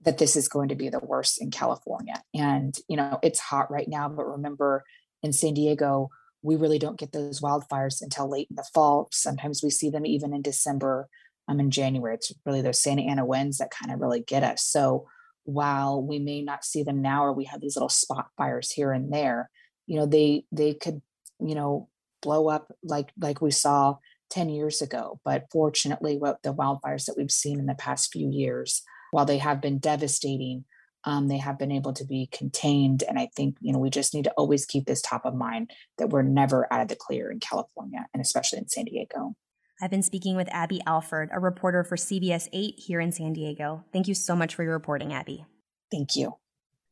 That 0.00 0.16
this 0.16 0.34
is 0.34 0.48
going 0.48 0.70
to 0.70 0.74
be 0.74 0.88
the 0.88 0.98
worst 0.98 1.42
in 1.42 1.50
California. 1.50 2.22
And, 2.34 2.74
you 2.88 2.96
know, 2.96 3.18
it's 3.22 3.38
hot 3.38 3.70
right 3.70 3.86
now, 3.86 4.08
but 4.08 4.24
remember 4.24 4.82
in 5.22 5.34
San 5.34 5.52
Diego, 5.52 6.08
we 6.40 6.56
really 6.56 6.78
don't 6.78 6.98
get 6.98 7.12
those 7.12 7.42
wildfires 7.42 8.00
until 8.00 8.30
late 8.30 8.48
in 8.48 8.56
the 8.56 8.66
fall. 8.72 9.08
Sometimes 9.12 9.62
we 9.62 9.68
see 9.68 9.90
them 9.90 10.06
even 10.06 10.32
in 10.32 10.40
December, 10.40 11.06
um, 11.48 11.60
in 11.60 11.70
January. 11.70 12.14
It's 12.14 12.32
really 12.46 12.62
those 12.62 12.80
Santa 12.80 13.02
Ana 13.02 13.26
winds 13.26 13.58
that 13.58 13.70
kind 13.70 13.92
of 13.92 14.00
really 14.00 14.20
get 14.20 14.42
us. 14.42 14.64
So, 14.64 15.06
while 15.44 16.02
we 16.02 16.18
may 16.18 16.40
not 16.42 16.64
see 16.64 16.82
them 16.82 17.02
now, 17.02 17.24
or 17.24 17.32
we 17.32 17.44
have 17.44 17.60
these 17.60 17.76
little 17.76 17.90
spot 17.90 18.28
fires 18.38 18.72
here 18.72 18.90
and 18.90 19.12
there, 19.12 19.50
you 19.86 19.96
know 19.96 20.06
they 20.06 20.44
they 20.52 20.74
could 20.74 21.00
you 21.40 21.54
know 21.54 21.88
blow 22.22 22.48
up 22.48 22.72
like 22.82 23.10
like 23.18 23.40
we 23.40 23.50
saw 23.50 23.96
10 24.30 24.48
years 24.48 24.82
ago 24.82 25.20
but 25.24 25.46
fortunately 25.52 26.16
what 26.16 26.42
the 26.42 26.52
wildfires 26.52 27.06
that 27.06 27.16
we've 27.16 27.30
seen 27.30 27.58
in 27.58 27.66
the 27.66 27.74
past 27.74 28.12
few 28.12 28.28
years 28.28 28.82
while 29.12 29.24
they 29.24 29.38
have 29.38 29.60
been 29.60 29.78
devastating 29.78 30.64
um, 31.04 31.28
they 31.28 31.38
have 31.38 31.56
been 31.56 31.70
able 31.70 31.92
to 31.92 32.04
be 32.04 32.28
contained 32.32 33.04
and 33.08 33.18
i 33.18 33.28
think 33.36 33.56
you 33.60 33.72
know 33.72 33.78
we 33.78 33.90
just 33.90 34.14
need 34.14 34.24
to 34.24 34.32
always 34.32 34.66
keep 34.66 34.86
this 34.86 35.02
top 35.02 35.24
of 35.24 35.34
mind 35.34 35.70
that 35.98 36.10
we're 36.10 36.22
never 36.22 36.72
out 36.72 36.80
of 36.80 36.88
the 36.88 36.96
clear 36.96 37.30
in 37.30 37.38
california 37.38 38.06
and 38.12 38.20
especially 38.20 38.58
in 38.58 38.68
san 38.68 38.84
diego 38.84 39.34
I've 39.78 39.90
been 39.90 40.02
speaking 40.02 40.36
with 40.36 40.48
Abby 40.52 40.80
Alford, 40.86 41.28
a 41.34 41.38
reporter 41.38 41.84
for 41.84 41.96
CBS 41.96 42.48
8 42.50 42.76
here 42.78 42.98
in 42.98 43.12
San 43.12 43.34
Diego. 43.34 43.84
Thank 43.92 44.08
you 44.08 44.14
so 44.14 44.34
much 44.34 44.54
for 44.54 44.62
your 44.62 44.72
reporting, 44.72 45.12
Abby. 45.12 45.44
Thank 45.90 46.16
you 46.16 46.38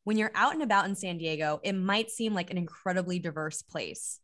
when 0.05 0.17
you're 0.17 0.31
out 0.35 0.53
and 0.53 0.61
about 0.61 0.85
in 0.85 0.95
San 0.95 1.17
Diego, 1.17 1.59
it 1.63 1.73
might 1.73 2.11
seem 2.11 2.33
like 2.33 2.51
an 2.51 2.59
incredibly 2.59 3.17
diverse 3.17 3.63
place. 3.63 4.19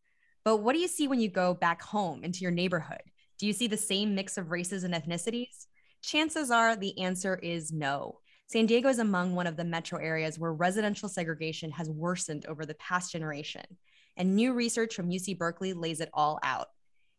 But 0.45 0.57
what 0.57 0.73
do 0.73 0.79
you 0.79 0.87
see 0.87 1.07
when 1.07 1.19
you 1.19 1.27
go 1.27 1.55
back 1.55 1.81
home 1.81 2.23
into 2.23 2.41
your 2.41 2.51
neighborhood? 2.51 3.01
Do 3.39 3.47
you 3.47 3.53
see 3.53 3.67
the 3.67 3.77
same 3.77 4.13
mix 4.13 4.37
of 4.37 4.51
races 4.51 4.83
and 4.83 4.93
ethnicities? 4.93 5.65
Chances 6.03 6.51
are 6.51 6.75
the 6.75 6.97
answer 6.99 7.35
is 7.35 7.71
no. 7.71 8.19
San 8.45 8.67
Diego 8.67 8.89
is 8.89 8.99
among 8.99 9.33
one 9.33 9.47
of 9.47 9.57
the 9.57 9.63
metro 9.63 9.97
areas 9.97 10.37
where 10.37 10.53
residential 10.53 11.09
segregation 11.09 11.71
has 11.71 11.89
worsened 11.89 12.45
over 12.45 12.63
the 12.63 12.75
past 12.75 13.11
generation. 13.11 13.65
And 14.17 14.35
new 14.35 14.53
research 14.53 14.93
from 14.93 15.09
UC 15.09 15.39
Berkeley 15.39 15.73
lays 15.73 15.99
it 15.99 16.09
all 16.13 16.39
out. 16.43 16.67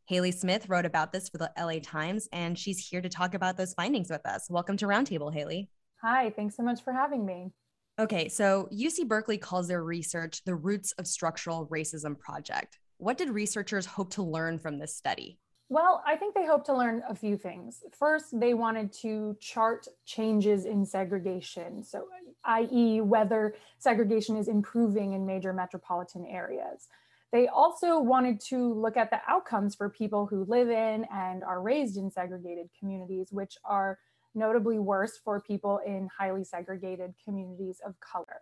Haley 0.06 0.30
Smith 0.30 0.68
wrote 0.68 0.86
about 0.86 1.10
this 1.10 1.28
for 1.28 1.38
the 1.38 1.50
LA 1.58 1.80
Times, 1.82 2.28
and 2.32 2.56
she's 2.56 2.78
here 2.78 3.00
to 3.00 3.08
talk 3.08 3.34
about 3.34 3.56
those 3.56 3.74
findings 3.74 4.10
with 4.10 4.24
us. 4.24 4.48
Welcome 4.48 4.76
to 4.76 4.86
Roundtable, 4.86 5.32
Haley. 5.32 5.68
Hi, 6.02 6.30
thanks 6.30 6.56
so 6.56 6.62
much 6.62 6.82
for 6.82 6.92
having 6.92 7.26
me. 7.26 7.50
Okay, 7.98 8.28
so 8.30 8.68
UC 8.72 9.06
Berkeley 9.06 9.36
calls 9.36 9.68
their 9.68 9.84
research 9.84 10.42
the 10.44 10.54
Roots 10.54 10.92
of 10.92 11.06
Structural 11.06 11.66
Racism 11.66 12.18
Project. 12.18 12.78
What 12.96 13.18
did 13.18 13.28
researchers 13.28 13.84
hope 13.84 14.10
to 14.14 14.22
learn 14.22 14.58
from 14.58 14.78
this 14.78 14.96
study? 14.96 15.38
Well, 15.68 16.02
I 16.06 16.16
think 16.16 16.34
they 16.34 16.46
hope 16.46 16.64
to 16.66 16.74
learn 16.74 17.02
a 17.08 17.14
few 17.14 17.36
things. 17.36 17.82
First, 17.98 18.38
they 18.40 18.54
wanted 18.54 18.92
to 19.02 19.36
chart 19.40 19.86
changes 20.06 20.64
in 20.64 20.86
segregation, 20.86 21.84
so 21.84 22.06
i.e., 22.44 23.02
whether 23.02 23.56
segregation 23.78 24.36
is 24.36 24.48
improving 24.48 25.12
in 25.12 25.26
major 25.26 25.52
metropolitan 25.52 26.24
areas. 26.24 26.88
They 27.30 27.48
also 27.48 27.98
wanted 27.98 28.40
to 28.48 28.72
look 28.72 28.96
at 28.96 29.10
the 29.10 29.20
outcomes 29.28 29.74
for 29.74 29.88
people 29.88 30.26
who 30.26 30.44
live 30.44 30.70
in 30.70 31.06
and 31.12 31.44
are 31.44 31.60
raised 31.60 31.96
in 31.98 32.10
segregated 32.10 32.68
communities, 32.78 33.28
which 33.30 33.56
are 33.64 33.98
notably 34.34 34.78
worse 34.78 35.18
for 35.22 35.40
people 35.40 35.80
in 35.86 36.08
highly 36.16 36.44
segregated 36.44 37.14
communities 37.24 37.80
of 37.84 37.98
color. 38.00 38.40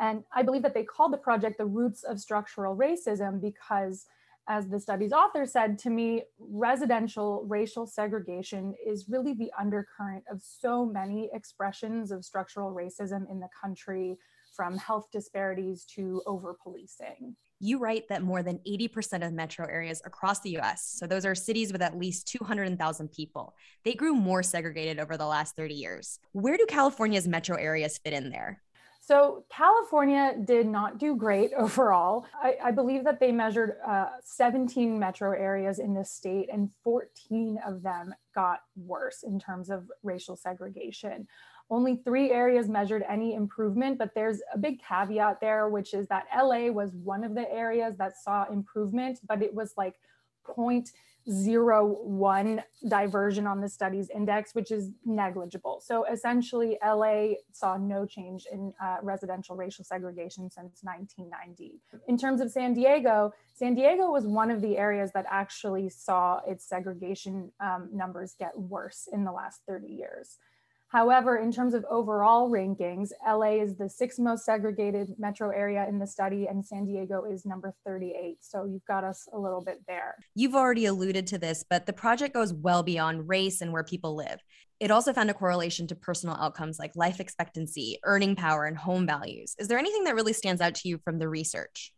And 0.00 0.24
I 0.32 0.42
believe 0.42 0.62
that 0.62 0.74
they 0.74 0.84
called 0.84 1.12
the 1.12 1.18
project 1.18 1.58
the 1.58 1.66
roots 1.66 2.04
of 2.04 2.20
structural 2.20 2.76
racism 2.76 3.40
because, 3.40 4.06
as 4.48 4.68
the 4.68 4.78
study's 4.78 5.12
author 5.12 5.44
said 5.44 5.78
to 5.80 5.90
me, 5.90 6.22
residential 6.38 7.44
racial 7.48 7.86
segregation 7.86 8.74
is 8.86 9.08
really 9.08 9.34
the 9.34 9.52
undercurrent 9.58 10.24
of 10.30 10.40
so 10.40 10.86
many 10.86 11.30
expressions 11.32 12.12
of 12.12 12.24
structural 12.24 12.72
racism 12.72 13.30
in 13.30 13.40
the 13.40 13.48
country, 13.60 14.16
from 14.54 14.76
health 14.76 15.06
disparities 15.12 15.84
to 15.84 16.22
over 16.26 16.56
policing 16.60 17.36
you 17.60 17.78
write 17.78 18.08
that 18.08 18.22
more 18.22 18.42
than 18.42 18.60
80% 18.66 19.26
of 19.26 19.32
metro 19.32 19.66
areas 19.66 20.00
across 20.04 20.40
the 20.40 20.58
US, 20.58 20.94
so 20.98 21.06
those 21.06 21.24
are 21.24 21.34
cities 21.34 21.72
with 21.72 21.82
at 21.82 21.98
least 21.98 22.28
200,000 22.28 23.08
people, 23.10 23.54
they 23.84 23.94
grew 23.94 24.14
more 24.14 24.42
segregated 24.42 24.98
over 24.98 25.16
the 25.16 25.26
last 25.26 25.56
30 25.56 25.74
years. 25.74 26.18
Where 26.32 26.56
do 26.56 26.66
California's 26.66 27.26
metro 27.26 27.56
areas 27.56 27.98
fit 27.98 28.12
in 28.12 28.30
there? 28.30 28.62
So, 29.00 29.46
California 29.48 30.34
did 30.44 30.66
not 30.66 30.98
do 30.98 31.16
great 31.16 31.52
overall. 31.56 32.26
I, 32.34 32.56
I 32.64 32.70
believe 32.72 33.04
that 33.04 33.18
they 33.18 33.32
measured 33.32 33.76
uh, 33.86 34.08
17 34.22 34.98
metro 34.98 35.32
areas 35.32 35.78
in 35.78 35.94
the 35.94 36.04
state, 36.04 36.50
and 36.52 36.68
14 36.84 37.58
of 37.66 37.82
them 37.82 38.14
got 38.34 38.60
worse 38.76 39.22
in 39.22 39.40
terms 39.40 39.70
of 39.70 39.90
racial 40.02 40.36
segregation. 40.36 41.26
Only 41.70 41.96
three 41.96 42.30
areas 42.30 42.68
measured 42.68 43.04
any 43.08 43.34
improvement, 43.34 43.98
but 43.98 44.14
there's 44.14 44.40
a 44.54 44.58
big 44.58 44.80
caveat 44.82 45.40
there, 45.40 45.68
which 45.68 45.92
is 45.92 46.06
that 46.08 46.26
LA 46.34 46.70
was 46.70 46.94
one 46.94 47.24
of 47.24 47.34
the 47.34 47.50
areas 47.52 47.96
that 47.98 48.16
saw 48.16 48.46
improvement, 48.50 49.20
but 49.28 49.42
it 49.42 49.54
was 49.54 49.74
like 49.76 49.96
0.01 50.46 52.64
diversion 52.88 53.46
on 53.46 53.60
the 53.60 53.68
study's 53.68 54.08
index, 54.08 54.54
which 54.54 54.70
is 54.70 54.92
negligible. 55.04 55.82
So 55.84 56.04
essentially, 56.04 56.78
LA 56.82 57.34
saw 57.52 57.76
no 57.76 58.06
change 58.06 58.46
in 58.50 58.72
uh, 58.82 58.96
residential 59.02 59.54
racial 59.54 59.84
segregation 59.84 60.50
since 60.50 60.80
1990. 60.82 61.82
In 62.06 62.16
terms 62.16 62.40
of 62.40 62.50
San 62.50 62.72
Diego, 62.72 63.34
San 63.52 63.74
Diego 63.74 64.10
was 64.10 64.26
one 64.26 64.50
of 64.50 64.62
the 64.62 64.78
areas 64.78 65.10
that 65.12 65.26
actually 65.28 65.90
saw 65.90 66.40
its 66.46 66.66
segregation 66.66 67.52
um, 67.60 67.90
numbers 67.92 68.34
get 68.38 68.58
worse 68.58 69.06
in 69.12 69.24
the 69.24 69.32
last 69.32 69.60
30 69.68 69.88
years. 69.88 70.38
However, 70.88 71.36
in 71.36 71.52
terms 71.52 71.74
of 71.74 71.84
overall 71.90 72.50
rankings, 72.50 73.10
LA 73.26 73.62
is 73.62 73.76
the 73.76 73.90
sixth 73.90 74.18
most 74.18 74.46
segregated 74.46 75.14
metro 75.18 75.50
area 75.50 75.86
in 75.86 75.98
the 75.98 76.06
study, 76.06 76.46
and 76.46 76.64
San 76.64 76.86
Diego 76.86 77.24
is 77.30 77.44
number 77.44 77.74
38. 77.84 78.38
So 78.40 78.64
you've 78.64 78.86
got 78.86 79.04
us 79.04 79.28
a 79.34 79.38
little 79.38 79.60
bit 79.60 79.82
there. 79.86 80.16
You've 80.34 80.54
already 80.54 80.86
alluded 80.86 81.26
to 81.28 81.38
this, 81.38 81.62
but 81.68 81.84
the 81.84 81.92
project 81.92 82.32
goes 82.32 82.54
well 82.54 82.82
beyond 82.82 83.28
race 83.28 83.60
and 83.60 83.70
where 83.70 83.84
people 83.84 84.16
live. 84.16 84.40
It 84.80 84.90
also 84.90 85.12
found 85.12 85.28
a 85.28 85.34
correlation 85.34 85.86
to 85.88 85.94
personal 85.94 86.36
outcomes 86.36 86.78
like 86.78 86.96
life 86.96 87.20
expectancy, 87.20 87.98
earning 88.04 88.34
power, 88.34 88.64
and 88.64 88.76
home 88.76 89.06
values. 89.06 89.54
Is 89.58 89.68
there 89.68 89.78
anything 89.78 90.04
that 90.04 90.14
really 90.14 90.32
stands 90.32 90.62
out 90.62 90.74
to 90.76 90.88
you 90.88 90.98
from 91.04 91.18
the 91.18 91.28
research? 91.28 91.92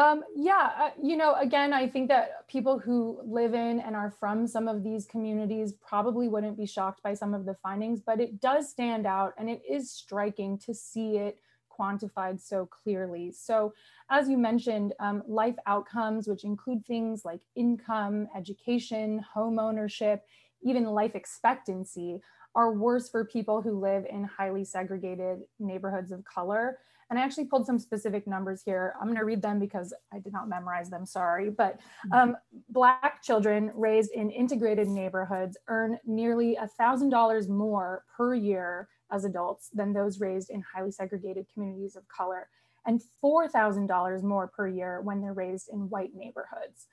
Um, 0.00 0.24
yeah, 0.34 0.70
uh, 0.78 0.90
you 1.02 1.14
know, 1.14 1.34
again, 1.34 1.74
I 1.74 1.86
think 1.86 2.08
that 2.08 2.48
people 2.48 2.78
who 2.78 3.20
live 3.22 3.52
in 3.52 3.80
and 3.80 3.94
are 3.94 4.10
from 4.10 4.46
some 4.46 4.66
of 4.66 4.82
these 4.82 5.04
communities 5.04 5.74
probably 5.74 6.26
wouldn't 6.26 6.56
be 6.56 6.64
shocked 6.64 7.02
by 7.02 7.12
some 7.12 7.34
of 7.34 7.44
the 7.44 7.54
findings, 7.62 8.00
but 8.00 8.18
it 8.18 8.40
does 8.40 8.70
stand 8.70 9.06
out 9.06 9.34
and 9.36 9.50
it 9.50 9.60
is 9.68 9.90
striking 9.90 10.56
to 10.60 10.72
see 10.72 11.18
it 11.18 11.38
quantified 11.78 12.40
so 12.40 12.64
clearly. 12.64 13.30
So, 13.30 13.74
as 14.08 14.26
you 14.26 14.38
mentioned, 14.38 14.94
um, 15.00 15.22
life 15.28 15.56
outcomes, 15.66 16.26
which 16.26 16.44
include 16.44 16.86
things 16.86 17.26
like 17.26 17.42
income, 17.54 18.26
education, 18.34 19.18
home 19.18 19.58
ownership, 19.58 20.24
even 20.62 20.84
life 20.86 21.14
expectancy, 21.14 22.22
are 22.54 22.72
worse 22.72 23.10
for 23.10 23.26
people 23.26 23.60
who 23.60 23.78
live 23.78 24.06
in 24.08 24.24
highly 24.24 24.64
segregated 24.64 25.40
neighborhoods 25.58 26.10
of 26.10 26.24
color. 26.24 26.78
And 27.10 27.18
I 27.18 27.22
actually 27.22 27.46
pulled 27.46 27.66
some 27.66 27.80
specific 27.80 28.26
numbers 28.28 28.62
here. 28.62 28.94
I'm 29.00 29.08
going 29.08 29.18
to 29.18 29.24
read 29.24 29.42
them 29.42 29.58
because 29.58 29.92
I 30.12 30.20
did 30.20 30.32
not 30.32 30.48
memorize 30.48 30.90
them, 30.90 31.04
sorry. 31.04 31.50
But 31.50 31.80
mm-hmm. 32.06 32.12
um, 32.12 32.36
Black 32.68 33.20
children 33.22 33.72
raised 33.74 34.12
in 34.12 34.30
integrated 34.30 34.86
neighborhoods 34.86 35.56
earn 35.66 35.98
nearly 36.06 36.56
$1,000 36.80 37.48
more 37.48 38.04
per 38.16 38.34
year 38.34 38.88
as 39.10 39.24
adults 39.24 39.70
than 39.74 39.92
those 39.92 40.20
raised 40.20 40.50
in 40.50 40.62
highly 40.62 40.92
segregated 40.92 41.46
communities 41.52 41.96
of 41.96 42.06
color, 42.06 42.48
and 42.86 43.02
$4,000 43.22 44.22
more 44.22 44.46
per 44.46 44.68
year 44.68 45.00
when 45.00 45.20
they're 45.20 45.32
raised 45.32 45.68
in 45.72 45.90
white 45.90 46.14
neighborhoods. 46.14 46.86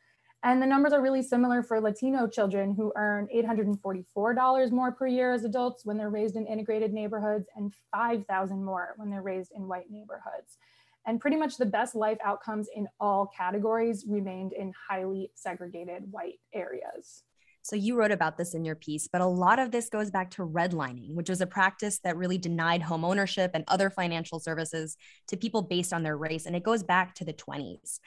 And 0.44 0.62
the 0.62 0.68
numbers 0.68 0.94
are 0.94 1.02
really 1.02 1.24
similar 1.24 1.64
for 1.64 1.82
Latino 1.82 2.28
children 2.28 2.74
who 2.76 2.94
earn 2.96 3.28
$844 3.36 4.72
more 4.72 4.92
per 4.92 5.08
year 5.08 5.34
as 5.34 5.44
adults 5.44 5.84
when 5.84 5.98
they're 5.98 6.12
raised 6.12 6.36
in 6.36 6.46
integrated 6.46 6.94
neighborhoods 6.94 7.48
and 7.56 7.74
5,000 7.92 8.64
more 8.64 8.94
when 8.98 9.10
they're 9.10 9.22
raised 9.22 9.52
in 9.56 9.68
white 9.68 9.90
neighborhoods. 9.90 10.58
And 11.08 11.20
pretty 11.20 11.38
much 11.38 11.58
the 11.58 11.66
best 11.66 11.96
life 11.96 12.18
outcomes 12.24 12.68
in 12.76 12.88
all 13.00 13.32
categories 13.36 14.06
remained 14.08 14.54
in 14.54 14.74
highly 14.90 15.32
segregated 15.34 16.12
white 16.12 16.40
areas. 16.54 17.24
So 17.64 17.76
you 17.76 17.98
wrote 17.98 18.12
about 18.12 18.38
this 18.38 18.54
in 18.54 18.64
your 18.64 18.76
piece, 18.76 19.08
but 19.08 19.22
a 19.22 19.26
lot 19.26 19.60
of 19.60 19.72
this 19.72 19.90
goes 19.90 20.12
back 20.12 20.32
to 20.32 20.46
redlining, 20.46 21.16
which 21.16 21.30
was 21.30 21.42
a 21.42 21.48
practice 21.48 22.00
that 22.04 22.16
really 22.16 22.38
denied 22.38 22.82
home 22.82 23.04
ownership 23.04 23.52
and 23.54 23.64
other 23.68 23.90
financial 23.90 24.40
services 24.40 24.96
to 25.28 25.36
people 25.36 25.64
based 25.64 25.92
on 25.92 26.04
their 26.04 26.16
race. 26.16 26.46
And 26.46 26.56
it 26.56 26.64
goes 26.64 26.84
back 26.84 27.16
to 27.16 27.26
the 27.26 27.34
20s 27.34 28.00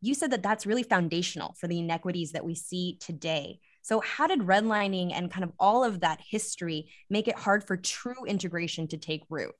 you 0.00 0.14
said 0.14 0.30
that 0.32 0.42
that's 0.42 0.66
really 0.66 0.82
foundational 0.82 1.54
for 1.58 1.66
the 1.66 1.80
inequities 1.80 2.32
that 2.32 2.44
we 2.44 2.54
see 2.54 2.96
today. 3.00 3.60
So, 3.82 4.00
how 4.00 4.26
did 4.26 4.40
redlining 4.40 5.12
and 5.12 5.30
kind 5.30 5.44
of 5.44 5.52
all 5.58 5.84
of 5.84 6.00
that 6.00 6.20
history 6.28 6.90
make 7.08 7.28
it 7.28 7.38
hard 7.38 7.64
for 7.64 7.76
true 7.76 8.24
integration 8.26 8.86
to 8.88 8.96
take 8.96 9.22
root? 9.30 9.54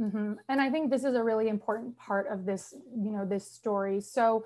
Mm-hmm. 0.00 0.34
And 0.48 0.60
I 0.60 0.70
think 0.70 0.90
this 0.90 1.04
is 1.04 1.14
a 1.14 1.22
really 1.22 1.48
important 1.48 1.96
part 1.98 2.26
of 2.32 2.44
this, 2.44 2.74
you 2.96 3.10
know, 3.10 3.24
this 3.24 3.50
story. 3.50 4.00
So, 4.00 4.44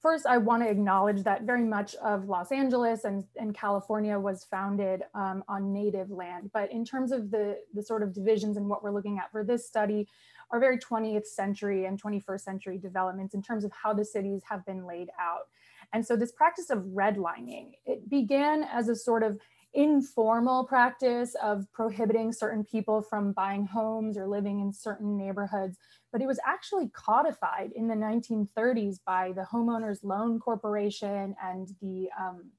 first, 0.00 0.26
I 0.26 0.38
want 0.38 0.62
to 0.62 0.68
acknowledge 0.68 1.22
that 1.24 1.42
very 1.42 1.64
much 1.64 1.94
of 1.96 2.28
Los 2.28 2.52
Angeles 2.52 3.04
and, 3.04 3.24
and 3.36 3.54
California 3.54 4.18
was 4.18 4.44
founded 4.44 5.02
um, 5.14 5.44
on 5.48 5.72
native 5.72 6.10
land. 6.10 6.50
But 6.52 6.72
in 6.72 6.84
terms 6.84 7.12
of 7.12 7.30
the 7.30 7.58
the 7.74 7.82
sort 7.82 8.02
of 8.02 8.12
divisions 8.12 8.56
and 8.56 8.68
what 8.68 8.82
we're 8.82 8.92
looking 8.92 9.18
at 9.18 9.30
for 9.30 9.44
this 9.44 9.66
study, 9.66 10.08
are 10.50 10.60
very 10.60 10.78
20th 10.78 11.26
century 11.26 11.84
and 11.84 12.00
21st 12.02 12.40
century 12.40 12.78
developments 12.78 13.34
in 13.34 13.42
terms 13.42 13.64
of 13.64 13.72
how 13.72 13.92
the 13.92 14.04
cities 14.04 14.42
have 14.48 14.64
been 14.66 14.86
laid 14.86 15.08
out. 15.20 15.42
And 15.92 16.04
so 16.04 16.16
this 16.16 16.32
practice 16.32 16.70
of 16.70 16.78
redlining, 16.80 17.72
it 17.86 18.08
began 18.08 18.64
as 18.64 18.88
a 18.88 18.96
sort 18.96 19.22
of 19.22 19.38
informal 19.72 20.64
practice 20.64 21.34
of 21.42 21.70
prohibiting 21.72 22.32
certain 22.32 22.64
people 22.64 23.02
from 23.02 23.32
buying 23.32 23.66
homes 23.66 24.18
or 24.18 24.26
living 24.26 24.60
in 24.60 24.72
certain 24.72 25.16
neighborhoods, 25.16 25.78
but 26.12 26.20
it 26.20 26.26
was 26.26 26.40
actually 26.44 26.88
codified 26.88 27.70
in 27.76 27.86
the 27.86 27.94
1930s 27.94 28.96
by 29.06 29.32
the 29.32 29.46
Homeowners 29.52 29.98
Loan 30.02 30.40
Corporation 30.40 31.34
and 31.42 31.68
the 31.80 32.08
um, 32.18 32.50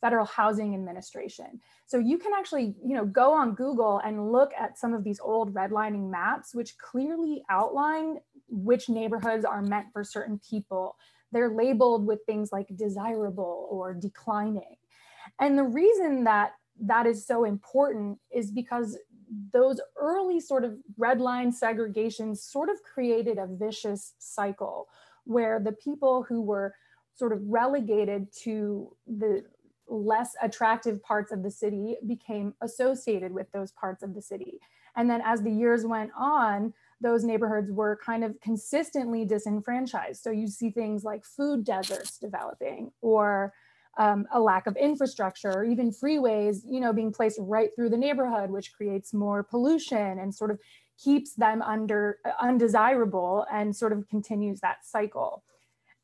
Federal 0.00 0.26
Housing 0.26 0.74
Administration. 0.74 1.60
So 1.86 1.98
you 1.98 2.18
can 2.18 2.32
actually, 2.36 2.74
you 2.84 2.94
know, 2.94 3.04
go 3.04 3.32
on 3.32 3.54
Google 3.54 4.00
and 4.04 4.30
look 4.30 4.52
at 4.58 4.78
some 4.78 4.94
of 4.94 5.04
these 5.04 5.20
old 5.20 5.54
redlining 5.54 6.10
maps, 6.10 6.54
which 6.54 6.76
clearly 6.78 7.42
outline 7.50 8.18
which 8.48 8.88
neighborhoods 8.88 9.44
are 9.44 9.62
meant 9.62 9.86
for 9.92 10.04
certain 10.04 10.40
people. 10.48 10.96
They're 11.32 11.50
labeled 11.50 12.06
with 12.06 12.20
things 12.26 12.50
like 12.52 12.68
desirable 12.76 13.68
or 13.70 13.94
declining. 13.94 14.76
And 15.40 15.58
the 15.58 15.64
reason 15.64 16.24
that 16.24 16.52
that 16.80 17.06
is 17.06 17.26
so 17.26 17.44
important 17.44 18.18
is 18.30 18.50
because 18.50 18.98
those 19.52 19.80
early 20.00 20.40
sort 20.40 20.64
of 20.64 20.74
redline 20.98 21.52
segregations 21.52 22.38
sort 22.38 22.68
of 22.68 22.82
created 22.82 23.38
a 23.38 23.46
vicious 23.46 24.14
cycle 24.18 24.88
where 25.24 25.60
the 25.60 25.72
people 25.72 26.24
who 26.28 26.40
were 26.40 26.74
sort 27.14 27.32
of 27.32 27.40
relegated 27.46 28.28
to 28.32 28.96
the 29.06 29.44
less 29.88 30.34
attractive 30.42 31.02
parts 31.02 31.32
of 31.32 31.42
the 31.42 31.50
city 31.50 31.96
became 32.06 32.54
associated 32.60 33.32
with 33.32 33.50
those 33.52 33.72
parts 33.72 34.02
of 34.02 34.14
the 34.14 34.22
city. 34.22 34.58
And 34.96 35.08
then 35.08 35.20
as 35.24 35.42
the 35.42 35.50
years 35.50 35.84
went 35.84 36.10
on, 36.16 36.72
those 37.00 37.24
neighborhoods 37.24 37.70
were 37.70 37.98
kind 38.04 38.24
of 38.24 38.40
consistently 38.40 39.24
disenfranchised. 39.24 40.22
So 40.22 40.30
you 40.30 40.48
see 40.48 40.70
things 40.70 41.04
like 41.04 41.24
food 41.24 41.64
deserts 41.64 42.18
developing 42.18 42.90
or 43.00 43.52
um, 43.98 44.26
a 44.32 44.40
lack 44.40 44.66
of 44.66 44.76
infrastructure 44.76 45.52
or 45.52 45.64
even 45.64 45.90
freeways, 45.90 46.60
you 46.64 46.80
know, 46.80 46.92
being 46.92 47.12
placed 47.12 47.38
right 47.40 47.70
through 47.74 47.90
the 47.90 47.96
neighborhood, 47.96 48.50
which 48.50 48.72
creates 48.72 49.12
more 49.12 49.42
pollution 49.42 50.18
and 50.18 50.34
sort 50.34 50.50
of 50.50 50.58
keeps 51.02 51.34
them 51.34 51.60
under 51.62 52.18
uh, 52.24 52.30
undesirable 52.40 53.44
and 53.52 53.74
sort 53.74 53.92
of 53.92 54.08
continues 54.08 54.60
that 54.60 54.84
cycle. 54.84 55.42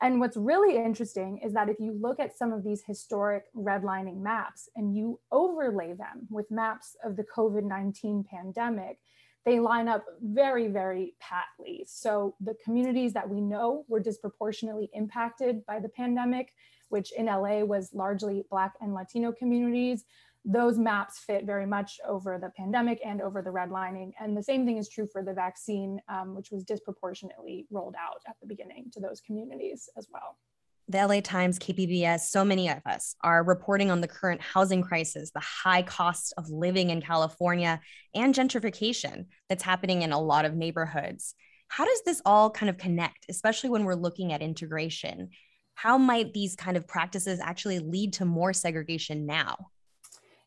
And 0.03 0.21
what's 0.21 0.37
really 0.37 0.77
interesting 0.77 1.39
is 1.39 1.55
that 1.55 1.69
if 1.69 1.79
you 1.79 1.93
look 1.93 2.21
at 2.21 2.37
some 2.37 2.53
of 2.53 2.65
these 2.65 2.83
historic 2.85 3.45
redlining 3.57 4.21
maps 4.21 4.69
and 4.77 4.95
you 4.95 5.21
overlay 5.33 5.95
them 5.95 6.27
with 6.31 6.51
maps 6.51 6.97
of 7.05 7.17
the 7.17 7.25
COVID 7.35 7.63
19 7.63 8.25
pandemic, 8.29 8.99
they 9.45 9.61
line 9.61 9.89
up 9.89 10.05
very, 10.23 10.69
very 10.69 11.15
patly. 11.21 11.85
So 11.87 12.35
the 12.41 12.57
communities 12.65 13.13
that 13.13 13.29
we 13.29 13.41
know 13.41 13.85
were 13.89 14.01
disproportionately 14.01 14.91
impacted 14.95 15.65
by 15.67 15.81
the 15.81 15.89
pandemic, 15.89 16.53
which 16.95 17.11
in 17.11 17.27
LA 17.27 17.65
was 17.65 17.91
largely 17.93 18.45
Black 18.51 18.75
and 18.81 18.95
Latino 18.95 19.33
communities, 19.33 20.05
those 20.45 20.79
maps 20.79 21.19
fit 21.19 21.45
very 21.45 21.67
much 21.67 21.99
over 22.07 22.39
the 22.39 22.51
pandemic 22.51 23.01
and 23.05 23.21
over 23.21 23.43
the 23.43 23.51
redlining. 23.51 24.13
And 24.21 24.37
the 24.37 24.43
same 24.45 24.65
thing 24.65 24.77
is 24.77 24.89
true 24.89 25.09
for 25.11 25.21
the 25.21 25.33
vaccine, 25.33 26.01
um, 26.09 26.37
which 26.37 26.53
was 26.53 26.63
disproportionately 26.63 27.67
rolled 27.73 27.97
out 27.99 28.21
at 28.29 28.37
the 28.41 28.47
beginning 28.47 28.93
to 28.93 29.01
those 29.01 29.21
communities 29.21 29.89
as 29.97 30.07
well. 30.13 30.39
The 30.87 31.05
LA 31.05 31.21
Times, 31.21 31.59
KPBS, 31.59 32.29
so 32.29 32.45
many 32.45 32.69
of 32.69 32.81
us 32.87 33.17
are 33.25 33.43
reporting 33.43 33.91
on 33.91 34.01
the 34.01 34.07
current 34.07 34.41
housing 34.41 34.83
crisis, 34.83 35.33
the 35.33 35.41
high 35.41 35.83
cost 35.83 36.33
of 36.39 36.49
living 36.49 36.91
in 36.91 37.03
California, 37.03 37.81
and 38.15 38.33
gentrification 38.33 39.25
that's 39.49 39.65
happening 39.65 40.03
in 40.03 40.13
a 40.13 40.21
lot 40.21 40.45
of 40.45 40.55
neighborhoods. 40.55 41.35
How 41.67 41.87
does 41.87 42.03
this 42.05 42.23
all 42.25 42.51
kind 42.51 42.71
of 42.71 42.79
connect, 42.79 43.27
especially 43.29 43.71
when 43.71 43.83
we're 43.83 43.95
looking 43.95 44.33
at 44.33 44.43
integration? 44.43 45.31
How 45.75 45.99
might 45.99 46.33
these 46.33 46.57
kind 46.57 46.77
of 46.77 46.87
practices 46.87 47.41
actually 47.41 47.79
lead 47.79 48.13
to 48.15 48.25
more 48.25 48.53
segregation 48.53 49.27
now? 49.27 49.71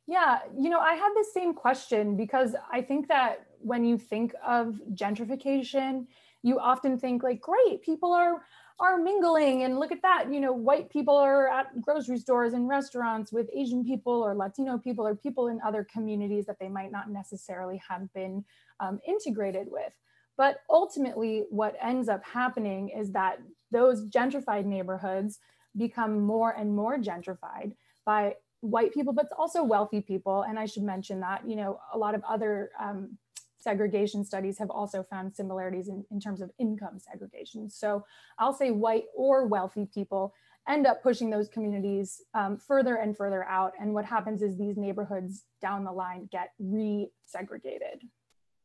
Yeah, 0.07 0.39
you 0.57 0.69
know, 0.69 0.79
I 0.79 0.93
had 0.93 1.11
the 1.15 1.25
same 1.33 1.53
question 1.53 2.15
because 2.15 2.55
I 2.71 2.81
think 2.81 3.09
that 3.09 3.45
when 3.59 3.83
you 3.83 3.97
think 3.97 4.33
of 4.45 4.79
gentrification, 4.93 6.07
you 6.43 6.59
often 6.59 6.97
think 6.97 7.23
like, 7.23 7.41
great, 7.41 7.81
people 7.81 8.13
are 8.13 8.41
are 8.79 8.97
mingling 8.97 9.63
and 9.63 9.79
look 9.79 9.91
at 9.91 10.03
that, 10.03 10.31
you 10.31 10.39
know, 10.39 10.53
white 10.53 10.87
people 10.91 11.17
are 11.17 11.47
at 11.47 11.81
grocery 11.81 12.19
stores 12.19 12.53
and 12.53 12.67
restaurants 12.67 13.33
with 13.33 13.49
Asian 13.51 13.83
people 13.83 14.13
or 14.13 14.35
Latino 14.35 14.77
people 14.77 15.07
or 15.07 15.15
people 15.15 15.47
in 15.47 15.59
other 15.65 15.85
communities 15.91 16.45
that 16.45 16.57
they 16.59 16.69
might 16.69 16.91
not 16.91 17.09
necessarily 17.09 17.81
have 17.89 18.13
been 18.13 18.45
um, 18.79 18.99
integrated 19.07 19.67
with. 19.71 19.91
But 20.37 20.57
ultimately, 20.69 21.45
what 21.49 21.75
ends 21.81 22.07
up 22.07 22.23
happening 22.23 22.89
is 22.89 23.11
that 23.13 23.39
those 23.71 24.07
gentrified 24.09 24.65
neighborhoods 24.65 25.39
become 25.75 26.21
more 26.21 26.51
and 26.51 26.75
more 26.75 26.97
gentrified 26.97 27.73
by 28.05 28.35
white 28.61 28.93
people, 28.93 29.13
but 29.13 29.27
also 29.37 29.63
wealthy 29.63 30.01
people. 30.01 30.43
And 30.43 30.57
I 30.57 30.65
should 30.65 30.83
mention 30.83 31.19
that, 31.21 31.47
you 31.47 31.55
know, 31.55 31.79
a 31.93 31.97
lot 31.97 32.15
of 32.15 32.23
other 32.23 32.71
um, 32.79 33.17
segregation 33.59 34.23
studies 34.23 34.57
have 34.57 34.69
also 34.69 35.03
found 35.03 35.35
similarities 35.35 35.89
in, 35.89 36.05
in 36.11 36.19
terms 36.19 36.41
of 36.41 36.51
income 36.57 36.99
segregation. 36.99 37.69
So 37.69 38.05
I'll 38.39 38.53
say 38.53 38.71
white 38.71 39.05
or 39.15 39.45
wealthy 39.45 39.85
people 39.85 40.33
end 40.67 40.85
up 40.85 41.01
pushing 41.01 41.29
those 41.29 41.47
communities 41.47 42.21
um, 42.33 42.57
further 42.57 42.95
and 42.95 43.15
further 43.15 43.43
out. 43.45 43.73
And 43.79 43.93
what 43.93 44.05
happens 44.05 44.41
is 44.41 44.57
these 44.57 44.77
neighborhoods 44.77 45.43
down 45.61 45.83
the 45.83 45.91
line 45.91 46.27
get 46.31 46.51
re-segregated. 46.59 48.03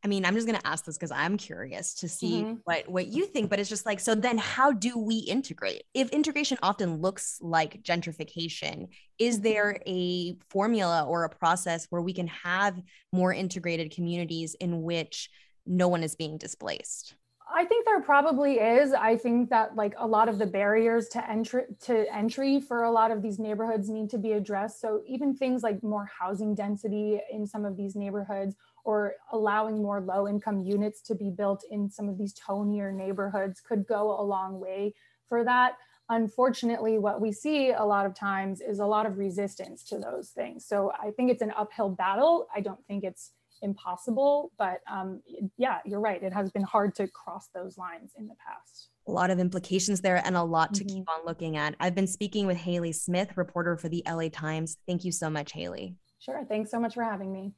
I 0.05 0.09
mean, 0.09 0.25
I'm 0.25 0.35
just 0.35 0.47
going 0.47 0.59
to 0.59 0.67
ask 0.67 0.85
this 0.85 0.99
because 0.99 1.13
I'm 1.13 1.37
curious 1.37 1.95
to 1.95 2.09
see 2.09 2.43
mm-hmm. 2.43 2.55
what 2.65 2.89
what 2.89 3.07
you 3.07 3.25
think. 3.27 3.51
But 3.51 3.61
it's 3.61 3.69
just 3.69 3.87
like, 3.87 4.01
so 4.01 4.15
then 4.15 4.37
how 4.37 4.73
do 4.73 4.99
we 4.99 5.19
integrate? 5.19 5.85
If 5.95 6.11
integration 6.11 6.59
often 6.63 7.01
looks 7.01 7.39
like 7.41 7.83
gentrification, 7.83 8.89
is 9.19 9.37
mm-hmm. 9.37 9.45
there 9.45 9.81
a 9.87 10.37
formula 10.51 11.05
or 11.07 11.25
a 11.25 11.29
process 11.29 11.87
where 11.91 12.03
we 12.03 12.13
can 12.13 12.27
have 12.27 12.81
more 13.13 13.33
integrated 13.33 13.95
communities 13.95 14.55
in 14.55 14.83
which 14.83 15.31
no 15.67 15.87
one 15.87 16.03
is 16.03 16.17
being 16.17 16.37
displaced? 16.37 17.15
I 17.55 17.65
think 17.65 17.85
there 17.85 18.01
probably 18.01 18.55
is. 18.55 18.93
I 18.93 19.17
think 19.17 19.51
that 19.51 19.77
like 19.77 19.95
a 19.99 20.07
lot 20.07 20.29
of 20.29 20.39
the 20.39 20.47
barriers 20.47 21.09
to 21.09 21.31
entry 21.31 21.65
to 21.83 22.13
entry 22.13 22.61
for 22.61 22.85
a 22.85 22.91
lot 22.91 23.11
of 23.11 23.21
these 23.23 23.39
neighborhoods 23.39 23.91
need 23.91 24.11
to 24.11 24.19
be 24.19 24.33
addressed. 24.33 24.81
So 24.81 25.03
even 25.07 25.35
things 25.35 25.63
like 25.63 25.83
more 25.83 26.09
housing 26.19 26.55
density 26.55 27.21
in 27.31 27.47
some 27.47 27.65
of 27.65 27.77
these 27.77 27.95
neighborhoods 27.95 28.57
or 28.85 29.15
allowing 29.33 29.83
more 29.83 30.01
low 30.01 30.27
income 30.27 30.61
units 30.61 31.01
to 31.03 31.15
be 31.15 31.31
built 31.31 31.65
in 31.71 31.89
some 31.91 32.09
of 32.09 32.19
these 32.19 32.35
tonier 32.35 32.93
neighborhoods 32.93 33.61
could 33.61 33.87
go 33.87 34.21
a 34.21 34.23
long 34.23 34.59
way 34.59 34.95
for 35.29 35.45
that. 35.45 35.77
Unfortunately, 36.09 36.99
what 36.99 37.21
we 37.21 37.33
see 37.33 37.71
a 37.71 37.85
lot 37.85 38.07
of 38.07 38.15
times 38.15 38.61
is 38.61 38.81
a 38.81 38.87
lot 38.87 39.07
of 39.07 39.19
resistance 39.19 39.85
to 39.85 39.99
those 39.99 40.31
things. 40.31 40.67
So 40.67 40.93
I 41.01 41.11
think 41.13 41.31
it's 41.31 41.43
an 41.43 41.53
uphill 41.57 41.91
battle. 41.91 42.49
I 42.55 42.61
don't 42.61 42.85
think 42.87 43.05
it's 43.05 43.31
impossible, 43.63 44.53
but 44.59 44.81
um, 44.91 45.23
yeah, 45.57 45.79
you're 45.85 46.01
right. 46.01 46.23
It 46.23 46.33
has 46.33 46.51
been 46.51 46.65
hard 46.65 46.95
to 46.97 47.07
cross 47.09 47.49
those 47.55 47.79
lines 47.79 48.13
in 48.19 48.27
the 48.27 48.35
past. 48.47 48.89
A 49.07 49.11
lot 49.11 49.31
of 49.31 49.39
implications 49.39 50.01
there 50.01 50.21
and 50.25 50.37
a 50.37 50.43
lot 50.43 50.75
to 50.75 50.85
mm-hmm. 50.85 50.97
keep 50.97 51.09
on 51.09 51.25
looking 51.25 51.57
at. 51.57 51.75
I've 51.81 51.95
been 51.95 52.07
speaking 52.07 52.47
with 52.47 52.57
Haley 52.57 52.93
Smith, 52.93 53.37
reporter 53.37 53.77
for 53.77 53.89
the 53.89 54.03
LA 54.07 54.29
Times. 54.29 54.77
Thank 54.87 55.05
you 55.05 55.13
so 55.13 55.31
much, 55.31 55.53
Haley. 55.53 55.97
Sure. 56.19 56.45
Thanks 56.49 56.71
so 56.71 56.79
much 56.79 56.95
for 56.95 57.05
having 57.05 57.33
me. 57.33 57.53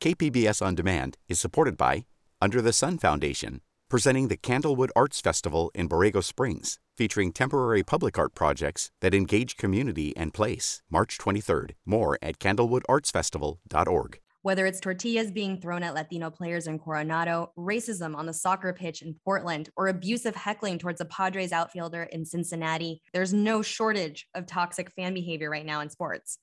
KPBS 0.00 0.64
On 0.64 0.74
Demand 0.74 1.16
is 1.28 1.40
supported 1.40 1.76
by 1.76 2.04
Under 2.40 2.60
the 2.60 2.72
Sun 2.72 2.98
Foundation, 2.98 3.62
presenting 3.88 4.28
the 4.28 4.36
Candlewood 4.36 4.90
Arts 4.94 5.20
Festival 5.20 5.70
in 5.74 5.88
Borrego 5.88 6.22
Springs, 6.22 6.78
featuring 6.96 7.32
temporary 7.32 7.82
public 7.82 8.18
art 8.18 8.34
projects 8.34 8.90
that 9.00 9.14
engage 9.14 9.56
community 9.56 10.14
and 10.16 10.34
place. 10.34 10.82
March 10.90 11.16
23rd. 11.18 11.70
More 11.86 12.18
at 12.20 12.38
candlewoodartsfestival.org. 12.38 14.20
Whether 14.42 14.66
it's 14.66 14.78
tortillas 14.78 15.30
being 15.30 15.58
thrown 15.58 15.82
at 15.82 15.94
Latino 15.94 16.28
players 16.28 16.66
in 16.66 16.78
Coronado, 16.78 17.50
racism 17.58 18.14
on 18.14 18.26
the 18.26 18.34
soccer 18.34 18.74
pitch 18.74 19.00
in 19.00 19.16
Portland, 19.24 19.70
or 19.74 19.88
abusive 19.88 20.34
heckling 20.34 20.78
towards 20.78 21.00
a 21.00 21.06
Padres 21.06 21.50
outfielder 21.50 22.02
in 22.02 22.26
Cincinnati, 22.26 23.00
there's 23.14 23.32
no 23.32 23.62
shortage 23.62 24.28
of 24.34 24.44
toxic 24.44 24.90
fan 24.90 25.14
behavior 25.14 25.48
right 25.48 25.64
now 25.64 25.80
in 25.80 25.88
sports. 25.88 26.36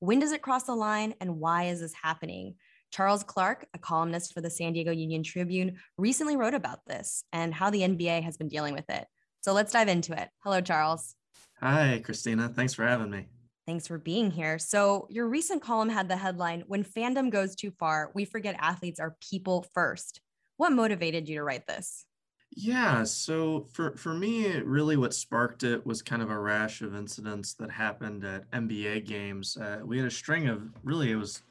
When 0.00 0.18
does 0.18 0.32
it 0.32 0.42
cross 0.42 0.64
the 0.64 0.74
line 0.74 1.14
and 1.22 1.38
why 1.38 1.68
is 1.68 1.80
this 1.80 1.94
happening? 1.94 2.56
Charles 2.90 3.22
Clark, 3.22 3.66
a 3.74 3.78
columnist 3.78 4.32
for 4.32 4.40
the 4.40 4.50
San 4.50 4.72
Diego 4.72 4.90
Union 4.90 5.22
Tribune, 5.22 5.76
recently 5.98 6.36
wrote 6.36 6.54
about 6.54 6.80
this 6.86 7.24
and 7.32 7.52
how 7.52 7.70
the 7.70 7.82
NBA 7.82 8.22
has 8.22 8.36
been 8.36 8.48
dealing 8.48 8.74
with 8.74 8.88
it. 8.88 9.06
So 9.40 9.52
let's 9.52 9.72
dive 9.72 9.88
into 9.88 10.20
it. 10.20 10.28
Hello, 10.42 10.60
Charles. 10.60 11.14
Hi, 11.60 12.00
Christina. 12.04 12.48
Thanks 12.48 12.74
for 12.74 12.86
having 12.86 13.10
me. 13.10 13.26
Thanks 13.66 13.86
for 13.86 13.98
being 13.98 14.30
here. 14.30 14.58
So, 14.58 15.08
your 15.10 15.26
recent 15.28 15.60
column 15.60 15.88
had 15.88 16.08
the 16.08 16.16
headline 16.16 16.62
When 16.68 16.84
Fandom 16.84 17.30
Goes 17.30 17.56
Too 17.56 17.72
Far, 17.72 18.12
We 18.14 18.24
Forget 18.24 18.54
Athletes 18.60 19.00
Are 19.00 19.16
People 19.20 19.66
First. 19.74 20.20
What 20.56 20.70
motivated 20.70 21.28
you 21.28 21.36
to 21.36 21.42
write 21.42 21.66
this? 21.66 22.06
Yeah, 22.52 23.02
so 23.04 23.66
for, 23.72 23.96
for 23.96 24.14
me, 24.14 24.46
really 24.60 24.96
what 24.96 25.14
sparked 25.14 25.64
it 25.64 25.84
was 25.84 26.00
kind 26.00 26.22
of 26.22 26.30
a 26.30 26.38
rash 26.38 26.80
of 26.80 26.94
incidents 26.94 27.54
that 27.54 27.70
happened 27.70 28.24
at 28.24 28.50
NBA 28.52 29.04
games. 29.04 29.56
Uh, 29.56 29.80
we 29.84 29.98
had 29.98 30.06
a 30.06 30.10
string 30.10 30.48
of 30.48 30.62
really, 30.82 31.10
it 31.10 31.16
was 31.16 31.42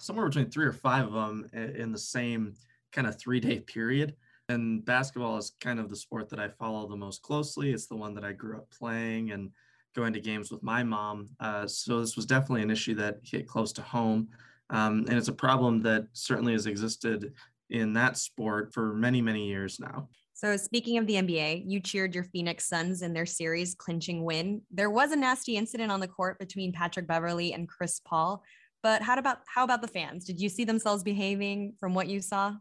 somewhere 0.00 0.26
between 0.26 0.50
three 0.50 0.66
or 0.66 0.72
five 0.72 1.06
of 1.06 1.12
them 1.12 1.48
in 1.52 1.92
the 1.92 1.98
same 1.98 2.54
kind 2.92 3.06
of 3.06 3.18
three 3.18 3.40
day 3.40 3.60
period. 3.60 4.14
And 4.48 4.84
basketball 4.84 5.36
is 5.36 5.52
kind 5.60 5.78
of 5.78 5.88
the 5.88 5.96
sport 5.96 6.28
that 6.30 6.40
I 6.40 6.48
follow 6.48 6.88
the 6.88 6.96
most 6.96 7.22
closely. 7.22 7.70
It's 7.70 7.86
the 7.86 7.96
one 7.96 8.14
that 8.14 8.24
I 8.24 8.32
grew 8.32 8.56
up 8.56 8.68
playing 8.70 9.30
and 9.30 9.50
going 9.94 10.12
to 10.12 10.20
games 10.20 10.50
with 10.50 10.62
my 10.62 10.82
mom. 10.82 11.28
Uh, 11.38 11.66
so 11.66 12.00
this 12.00 12.16
was 12.16 12.26
definitely 12.26 12.62
an 12.62 12.70
issue 12.70 12.94
that 12.94 13.18
hit 13.22 13.46
close 13.46 13.72
to 13.74 13.82
home. 13.82 14.28
Um, 14.70 15.04
and 15.08 15.18
it's 15.18 15.28
a 15.28 15.32
problem 15.32 15.82
that 15.82 16.06
certainly 16.12 16.52
has 16.52 16.66
existed 16.66 17.32
in 17.70 17.92
that 17.92 18.16
sport 18.16 18.72
for 18.72 18.94
many, 18.94 19.20
many 19.20 19.46
years 19.46 19.78
now. 19.78 20.08
So, 20.32 20.56
speaking 20.56 20.96
of 20.96 21.06
the 21.06 21.16
NBA, 21.16 21.64
you 21.66 21.80
cheered 21.80 22.14
your 22.14 22.24
Phoenix 22.24 22.66
Suns 22.66 23.02
in 23.02 23.12
their 23.12 23.26
series 23.26 23.74
clinching 23.74 24.24
win. 24.24 24.62
There 24.70 24.88
was 24.88 25.12
a 25.12 25.16
nasty 25.16 25.56
incident 25.56 25.92
on 25.92 26.00
the 26.00 26.08
court 26.08 26.38
between 26.38 26.72
Patrick 26.72 27.06
Beverley 27.06 27.52
and 27.52 27.68
Chris 27.68 28.00
Paul. 28.00 28.42
But 28.82 29.02
how 29.02 29.18
about 29.18 29.38
how 29.46 29.64
about 29.64 29.82
the 29.82 29.88
fans? 29.88 30.24
Did 30.24 30.40
you 30.40 30.48
see 30.48 30.64
themselves 30.64 31.02
behaving 31.02 31.74
from 31.78 31.94
what 31.94 32.08
you 32.08 32.20
saw? 32.20 32.54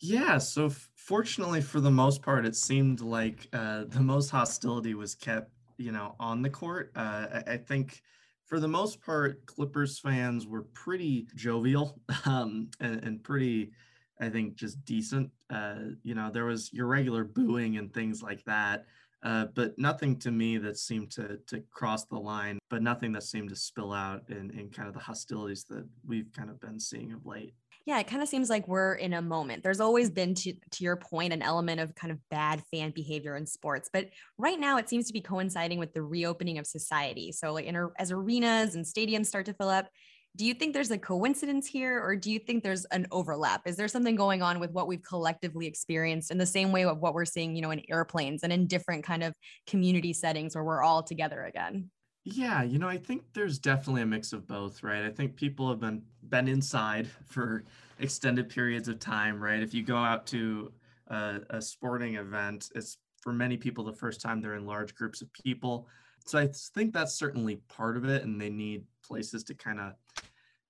Yeah, 0.00 0.38
so 0.38 0.66
f- 0.66 0.90
fortunately 0.94 1.60
for 1.60 1.80
the 1.80 1.90
most 1.90 2.22
part, 2.22 2.44
it 2.44 2.54
seemed 2.54 3.00
like 3.00 3.48
uh, 3.52 3.84
the 3.88 4.00
most 4.00 4.30
hostility 4.30 4.94
was 4.94 5.14
kept, 5.14 5.50
you 5.78 5.90
know, 5.90 6.14
on 6.20 6.42
the 6.42 6.50
court. 6.50 6.92
Uh, 6.94 7.26
I-, 7.32 7.52
I, 7.52 7.56
think 7.56 8.02
for 8.44 8.60
the 8.60 8.68
most 8.68 9.00
part, 9.00 9.46
Clippers 9.46 9.98
fans 9.98 10.46
were 10.46 10.62
pretty 10.74 11.28
jovial 11.34 12.00
um, 12.26 12.68
and, 12.78 13.02
and, 13.04 13.24
pretty, 13.24 13.72
I 14.20 14.28
think, 14.28 14.56
just 14.56 14.84
decent. 14.84 15.30
Uh, 15.48 15.76
you 16.02 16.14
know, 16.14 16.30
there 16.30 16.44
was 16.44 16.70
your 16.74 16.86
regular 16.86 17.24
booing 17.24 17.78
and 17.78 17.92
things 17.92 18.22
like 18.22 18.44
that. 18.44 18.84
Uh, 19.26 19.46
but 19.56 19.76
nothing 19.76 20.16
to 20.16 20.30
me 20.30 20.56
that 20.56 20.78
seemed 20.78 21.10
to 21.10 21.36
to 21.48 21.60
cross 21.72 22.04
the 22.04 22.16
line, 22.16 22.60
but 22.70 22.80
nothing 22.80 23.10
that 23.10 23.24
seemed 23.24 23.48
to 23.48 23.56
spill 23.56 23.92
out 23.92 24.22
in, 24.28 24.50
in 24.56 24.70
kind 24.70 24.86
of 24.86 24.94
the 24.94 25.00
hostilities 25.00 25.64
that 25.64 25.84
we've 26.06 26.30
kind 26.32 26.48
of 26.48 26.60
been 26.60 26.78
seeing 26.78 27.10
of 27.12 27.26
late. 27.26 27.52
Yeah, 27.86 27.98
it 27.98 28.06
kind 28.06 28.22
of 28.22 28.28
seems 28.28 28.48
like 28.50 28.68
we're 28.68 28.94
in 28.94 29.14
a 29.14 29.22
moment. 29.22 29.64
There's 29.64 29.80
always 29.80 30.10
been, 30.10 30.34
to, 30.34 30.52
to 30.52 30.84
your 30.84 30.96
point, 30.96 31.32
an 31.32 31.42
element 31.42 31.80
of 31.80 31.94
kind 31.94 32.12
of 32.12 32.18
bad 32.30 32.60
fan 32.72 32.90
behavior 32.90 33.36
in 33.36 33.46
sports. 33.46 33.88
But 33.92 34.10
right 34.38 34.58
now, 34.58 34.76
it 34.76 34.88
seems 34.88 35.06
to 35.06 35.12
be 35.12 35.20
coinciding 35.20 35.78
with 35.78 35.92
the 35.92 36.02
reopening 36.02 36.58
of 36.58 36.66
society. 36.66 37.30
So, 37.30 37.52
like, 37.52 37.66
in, 37.66 37.76
as 37.98 38.10
arenas 38.10 38.74
and 38.74 38.84
stadiums 38.84 39.26
start 39.26 39.46
to 39.46 39.54
fill 39.54 39.68
up, 39.68 39.88
do 40.36 40.44
you 40.44 40.52
think 40.52 40.74
there's 40.74 40.90
a 40.90 40.98
coincidence 40.98 41.66
here 41.66 42.00
or 42.00 42.14
do 42.14 42.30
you 42.30 42.38
think 42.38 42.62
there's 42.62 42.84
an 42.86 43.06
overlap? 43.10 43.62
Is 43.66 43.76
there 43.76 43.88
something 43.88 44.14
going 44.14 44.42
on 44.42 44.60
with 44.60 44.70
what 44.70 44.86
we've 44.86 45.02
collectively 45.02 45.66
experienced 45.66 46.30
in 46.30 46.36
the 46.36 46.46
same 46.46 46.72
way 46.72 46.84
of 46.84 46.98
what 46.98 47.14
we're 47.14 47.24
seeing 47.24 47.56
you 47.56 47.62
know 47.62 47.70
in 47.70 47.82
airplanes 47.88 48.42
and 48.42 48.52
in 48.52 48.66
different 48.66 49.02
kind 49.02 49.22
of 49.22 49.34
community 49.66 50.12
settings 50.12 50.54
where 50.54 50.64
we're 50.64 50.82
all 50.82 51.02
together 51.02 51.44
again? 51.44 51.90
Yeah 52.24 52.62
you 52.62 52.78
know 52.78 52.88
i 52.88 52.98
think 52.98 53.22
there's 53.32 53.58
definitely 53.58 54.02
a 54.02 54.06
mix 54.06 54.32
of 54.32 54.46
both 54.46 54.82
right? 54.82 55.04
I 55.04 55.10
think 55.10 55.36
people 55.36 55.68
have 55.70 55.80
been 55.80 56.02
been 56.28 56.48
inside 56.48 57.08
for 57.24 57.64
extended 57.98 58.48
periods 58.48 58.88
of 58.88 58.98
time 58.98 59.42
right? 59.42 59.62
If 59.62 59.72
you 59.72 59.82
go 59.82 59.96
out 59.96 60.26
to 60.28 60.72
a, 61.08 61.40
a 61.50 61.62
sporting 61.62 62.16
event 62.16 62.70
it's 62.74 62.98
for 63.22 63.32
many 63.32 63.56
people 63.56 63.84
the 63.84 63.92
first 63.92 64.20
time 64.20 64.40
they're 64.40 64.54
in 64.54 64.66
large 64.66 64.94
groups 64.94 65.22
of 65.22 65.32
people. 65.32 65.88
So 66.26 66.38
i 66.38 66.48
think 66.74 66.92
that's 66.92 67.14
certainly 67.14 67.56
part 67.68 67.96
of 67.96 68.04
it 68.04 68.24
and 68.24 68.40
they 68.40 68.50
need 68.50 68.84
places 69.02 69.44
to 69.44 69.54
kind 69.54 69.80
of 69.80 69.92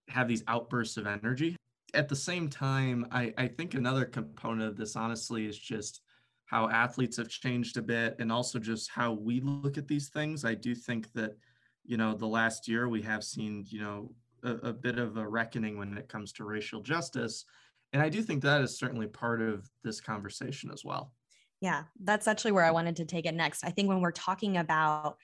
have 0.09 0.29
these 0.29 0.45
outbursts 0.49 0.97
of 0.97 1.07
energy. 1.07 1.57
At 1.95 2.09
the 2.09 2.17
same 2.17 2.49
time, 2.49 3.07
I, 3.11 3.33
I 3.39 3.49
think 3.49 3.75
another 3.75 4.05
component 4.05 4.69
of 4.69 4.77
this, 4.77 4.97
honestly, 4.97 5.47
is 5.47 5.59
just 5.59 6.03
how 6.45 6.69
athletes 6.69 7.17
have 7.17 7.29
changed 7.29 7.77
a 7.77 7.83
bit 7.83 8.17
and 8.19 8.31
also 8.31 8.59
just 8.59 8.91
how 8.91 9.13
we 9.13 9.41
look 9.41 9.79
at 9.79 9.89
these 9.89 10.09
things. 10.09 10.45
I 10.45 10.55
do 10.55 10.75
think 10.75 11.13
that, 11.15 11.37
you 11.85 11.97
know, 11.97 12.15
the 12.15 12.27
last 12.27 12.69
year 12.69 12.89
we 12.89 13.03
have 13.03 13.25
seen, 13.25 13.65
you 13.69 13.81
know, 13.81 14.13
a, 14.45 14.69
a 14.69 14.73
bit 14.73 14.99
of 14.99 15.17
a 15.17 15.27
reckoning 15.27 15.77
when 15.77 15.97
it 15.97 16.09
comes 16.09 16.33
to 16.33 16.45
racial 16.45 16.81
justice. 16.81 17.45
And 17.93 18.03
I 18.03 18.09
do 18.09 18.23
think 18.23 18.43
that 18.43 18.61
is 18.61 18.79
certainly 18.79 19.07
part 19.07 19.41
of 19.41 19.69
this 19.83 20.01
conversation 20.01 20.71
as 20.73 20.85
well. 20.85 21.13
Yeah, 21.61 21.85
that's 22.03 22.29
actually 22.29 22.53
where 22.53 22.65
I 22.65 22.71
wanted 22.71 22.97
to 22.97 23.05
take 23.07 23.27
it 23.27 23.35
next. 23.35 23.65
I 23.65 23.71
think 23.71 23.89
when 23.89 24.01
we're 24.01 24.11
talking 24.13 24.59
about 24.59 25.17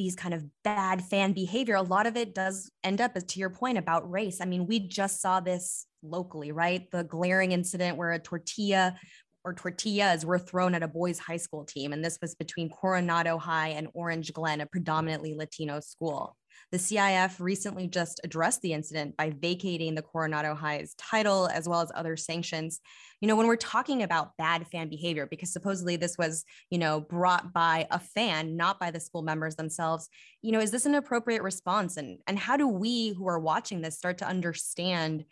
these 0.00 0.16
kind 0.16 0.32
of 0.32 0.42
bad 0.64 1.04
fan 1.04 1.34
behavior, 1.34 1.74
a 1.74 1.82
lot 1.82 2.06
of 2.06 2.16
it 2.16 2.34
does 2.34 2.70
end 2.82 3.02
up, 3.02 3.12
to 3.12 3.38
your 3.38 3.50
point 3.50 3.76
about 3.76 4.10
race. 4.10 4.40
I 4.40 4.46
mean, 4.46 4.66
we 4.66 4.78
just 4.78 5.20
saw 5.20 5.40
this 5.40 5.84
locally, 6.02 6.52
right? 6.52 6.90
The 6.90 7.04
glaring 7.04 7.52
incident 7.52 7.98
where 7.98 8.12
a 8.12 8.18
tortilla 8.18 8.96
or 9.44 9.52
tortillas 9.52 10.24
were 10.24 10.38
thrown 10.38 10.74
at 10.74 10.82
a 10.82 10.88
boys' 10.88 11.18
high 11.18 11.36
school 11.36 11.66
team. 11.66 11.92
And 11.92 12.02
this 12.02 12.16
was 12.22 12.34
between 12.34 12.70
Coronado 12.70 13.36
High 13.36 13.68
and 13.68 13.88
Orange 13.92 14.32
Glen, 14.32 14.62
a 14.62 14.66
predominantly 14.66 15.34
Latino 15.34 15.80
school. 15.80 16.34
The 16.72 16.78
CIF 16.78 17.40
recently 17.40 17.88
just 17.88 18.20
addressed 18.22 18.62
the 18.62 18.72
incident 18.72 19.16
by 19.16 19.30
vacating 19.30 19.94
the 19.94 20.02
Coronado 20.02 20.54
High's 20.54 20.94
title 20.94 21.48
as 21.48 21.68
well 21.68 21.80
as 21.80 21.90
other 21.94 22.16
sanctions. 22.16 22.80
You 23.20 23.28
know, 23.28 23.36
when 23.36 23.46
we're 23.46 23.56
talking 23.56 24.02
about 24.02 24.36
bad 24.36 24.66
fan 24.68 24.88
behavior, 24.88 25.26
because 25.26 25.52
supposedly 25.52 25.96
this 25.96 26.16
was, 26.16 26.44
you 26.70 26.78
know, 26.78 27.00
brought 27.00 27.52
by 27.52 27.86
a 27.90 27.98
fan, 27.98 28.56
not 28.56 28.78
by 28.78 28.90
the 28.90 29.00
school 29.00 29.22
members 29.22 29.56
themselves, 29.56 30.08
you 30.42 30.52
know, 30.52 30.60
is 30.60 30.70
this 30.70 30.86
an 30.86 30.94
appropriate 30.94 31.42
response? 31.42 31.96
And 31.96 32.18
and 32.26 32.38
how 32.38 32.56
do 32.56 32.68
we 32.68 33.10
who 33.10 33.26
are 33.26 33.38
watching 33.38 33.80
this 33.80 33.98
start 33.98 34.18
to 34.18 34.26
understand, 34.26 35.24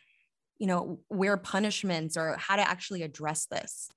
you 0.58 0.66
know, 0.66 1.00
where 1.08 1.36
punishments 1.36 2.16
or 2.16 2.36
how 2.36 2.56
to 2.56 2.68
actually 2.68 3.02
address 3.02 3.46
this? 3.46 3.88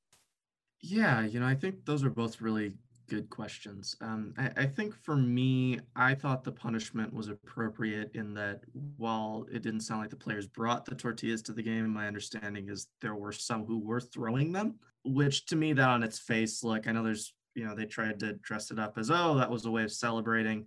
Yeah, 0.82 1.22
you 1.22 1.40
know, 1.40 1.46
I 1.46 1.56
think 1.56 1.86
those 1.86 2.04
are 2.04 2.10
both 2.10 2.42
really 2.42 2.74
good 3.12 3.30
questions. 3.30 3.98
Um, 4.00 4.34
I, 4.38 4.52
I, 4.56 4.66
think 4.66 4.96
for 4.96 5.18
me, 5.18 5.82
I 5.98 6.16
thought 6.16 6.46
the 6.46 6.52
punishment 6.54 7.14
was 7.14 7.28
appropriate 7.28 8.10
in 8.14 8.34
that 8.36 8.62
while 8.96 9.46
it 9.52 9.64
didn't 9.64 9.82
sound 9.82 10.00
like 10.00 10.10
the 10.10 10.16
players 10.16 10.48
brought 10.48 10.86
the 10.86 10.96
tortillas 10.96 11.42
to 11.44 11.52
the 11.52 11.62
game, 11.62 11.90
my 11.90 12.08
understanding 12.08 12.70
is 12.70 12.88
there 13.02 13.16
were 13.16 13.34
some 13.34 13.66
who 13.66 13.80
were 13.80 14.00
throwing 14.00 14.54
them, 14.54 14.76
which 15.04 15.46
to 15.48 15.58
me, 15.58 15.74
that 15.74 15.90
on 15.90 16.04
its 16.04 16.20
face, 16.20 16.64
look, 16.64 16.88
I 16.88 16.94
know 16.94 17.04
there's, 17.04 17.34
you 17.54 17.66
know, 17.66 17.76
they 17.76 17.84
tried 17.84 18.18
to 18.22 18.32
dress 18.36 18.72
it 18.72 18.80
up 18.80 18.98
as, 18.98 19.12
oh, 19.12 19.36
that 19.36 19.52
was 19.52 19.66
a 19.66 19.72
way 19.72 19.84
of 19.84 19.92
celebrating. 19.92 20.66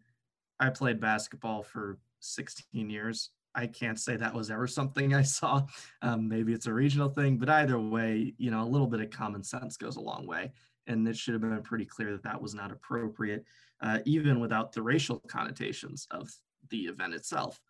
I 0.61 0.69
played 0.69 1.01
basketball 1.01 1.63
for 1.63 1.97
16 2.21 2.91
years. 2.91 3.31
I 3.55 3.69
can't 3.69 3.99
say 3.99 4.17
that 4.17 4.35
was 4.35 4.51
ever 4.51 4.67
something 4.67 5.15
I 5.15 5.23
saw. 5.23 5.63
Um, 6.03 6.29
maybe 6.29 6.53
it's 6.53 6.67
a 6.67 6.75
regional 6.75 7.09
thing, 7.09 7.39
but 7.39 7.49
either 7.49 7.81
way, 7.81 8.35
you 8.37 8.51
know, 8.51 8.65
a 8.65 8.69
little 8.69 8.87
bit 8.87 9.01
of 9.01 9.09
common 9.09 9.43
sense 9.43 9.79
goes 9.79 9.97
a 9.97 10.03
long 10.03 10.27
way 10.27 10.53
and 10.87 11.07
it 11.07 11.16
should 11.16 11.35
have 11.35 11.40
been 11.40 11.62
pretty 11.62 11.85
clear 11.85 12.12
that 12.12 12.23
that 12.23 12.40
was 12.40 12.55
not 12.55 12.73
appropriate, 12.73 13.44
uh, 13.81 13.99
even 14.05 14.40
without 14.40 14.73
the 14.73 14.83
racial 14.83 15.20
connotations 15.29 16.07
of 16.11 16.31
the 16.70 16.83
event 16.83 17.14
itself. 17.14 17.61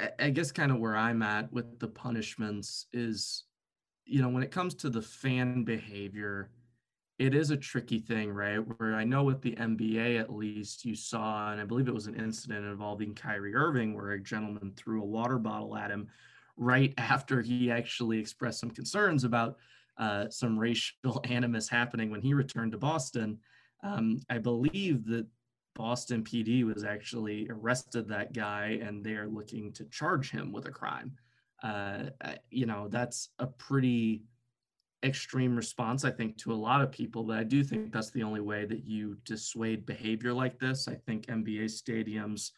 I, 0.00 0.10
I 0.18 0.30
guess 0.30 0.52
kind 0.52 0.70
of 0.70 0.78
where 0.78 0.96
I'm 0.96 1.22
at 1.22 1.52
with 1.52 1.78
the 1.78 1.88
punishments 1.88 2.86
is, 2.92 3.44
you 4.04 4.22
know, 4.22 4.28
when 4.28 4.42
it 4.42 4.50
comes 4.50 4.74
to 4.76 4.90
the 4.90 5.02
fan 5.02 5.64
behavior, 5.64 6.50
it 7.18 7.34
is 7.34 7.50
a 7.50 7.56
tricky 7.56 8.00
thing, 8.00 8.30
right? 8.30 8.58
Where 8.58 8.94
I 8.94 9.04
know 9.04 9.22
with 9.22 9.40
the 9.40 9.52
NBA 9.52 10.18
at 10.18 10.32
least, 10.32 10.84
you 10.84 10.96
saw, 10.96 11.52
and 11.52 11.60
I 11.60 11.64
believe 11.64 11.88
it 11.88 11.94
was 11.94 12.08
an 12.08 12.16
incident 12.16 12.66
involving 12.66 13.14
Kyrie 13.14 13.54
Irving, 13.54 13.94
where 13.94 14.12
a 14.12 14.20
gentleman 14.20 14.72
threw 14.76 15.02
a 15.02 15.06
water 15.06 15.38
bottle 15.38 15.76
at 15.76 15.90
him 15.90 16.08
right 16.56 16.92
after 16.98 17.40
he 17.40 17.70
actually 17.70 18.18
expressed 18.18 18.60
some 18.60 18.70
concerns 18.70 19.24
about 19.24 19.56
uh, 19.98 20.28
some 20.28 20.58
racial 20.58 21.20
animus 21.24 21.68
happening 21.68 22.10
when 22.10 22.22
he 22.22 22.34
returned 22.34 22.72
to 22.72 22.78
Boston. 22.78 23.38
Um, 23.82 24.20
I 24.30 24.38
believe 24.38 25.06
that 25.06 25.26
Boston 25.74 26.22
PD 26.22 26.64
was 26.64 26.84
actually 26.84 27.48
arrested 27.50 28.08
that 28.08 28.32
guy 28.32 28.78
and 28.82 29.04
they 29.04 29.14
are 29.14 29.28
looking 29.28 29.72
to 29.72 29.84
charge 29.86 30.30
him 30.30 30.52
with 30.52 30.66
a 30.66 30.70
crime. 30.70 31.12
Uh, 31.62 32.04
you 32.50 32.66
know, 32.66 32.88
that's 32.88 33.30
a 33.38 33.46
pretty 33.46 34.22
extreme 35.04 35.56
response, 35.56 36.04
I 36.04 36.10
think, 36.10 36.36
to 36.38 36.52
a 36.52 36.54
lot 36.54 36.80
of 36.80 36.90
people, 36.90 37.24
but 37.24 37.38
I 37.38 37.44
do 37.44 37.62
think 37.62 37.92
that's 37.92 38.10
the 38.10 38.22
only 38.22 38.40
way 38.40 38.64
that 38.64 38.84
you 38.84 39.16
dissuade 39.24 39.84
behavior 39.84 40.32
like 40.32 40.58
this. 40.58 40.88
I 40.88 40.94
think 40.94 41.26
NBA 41.26 41.64
stadiums 41.64 42.52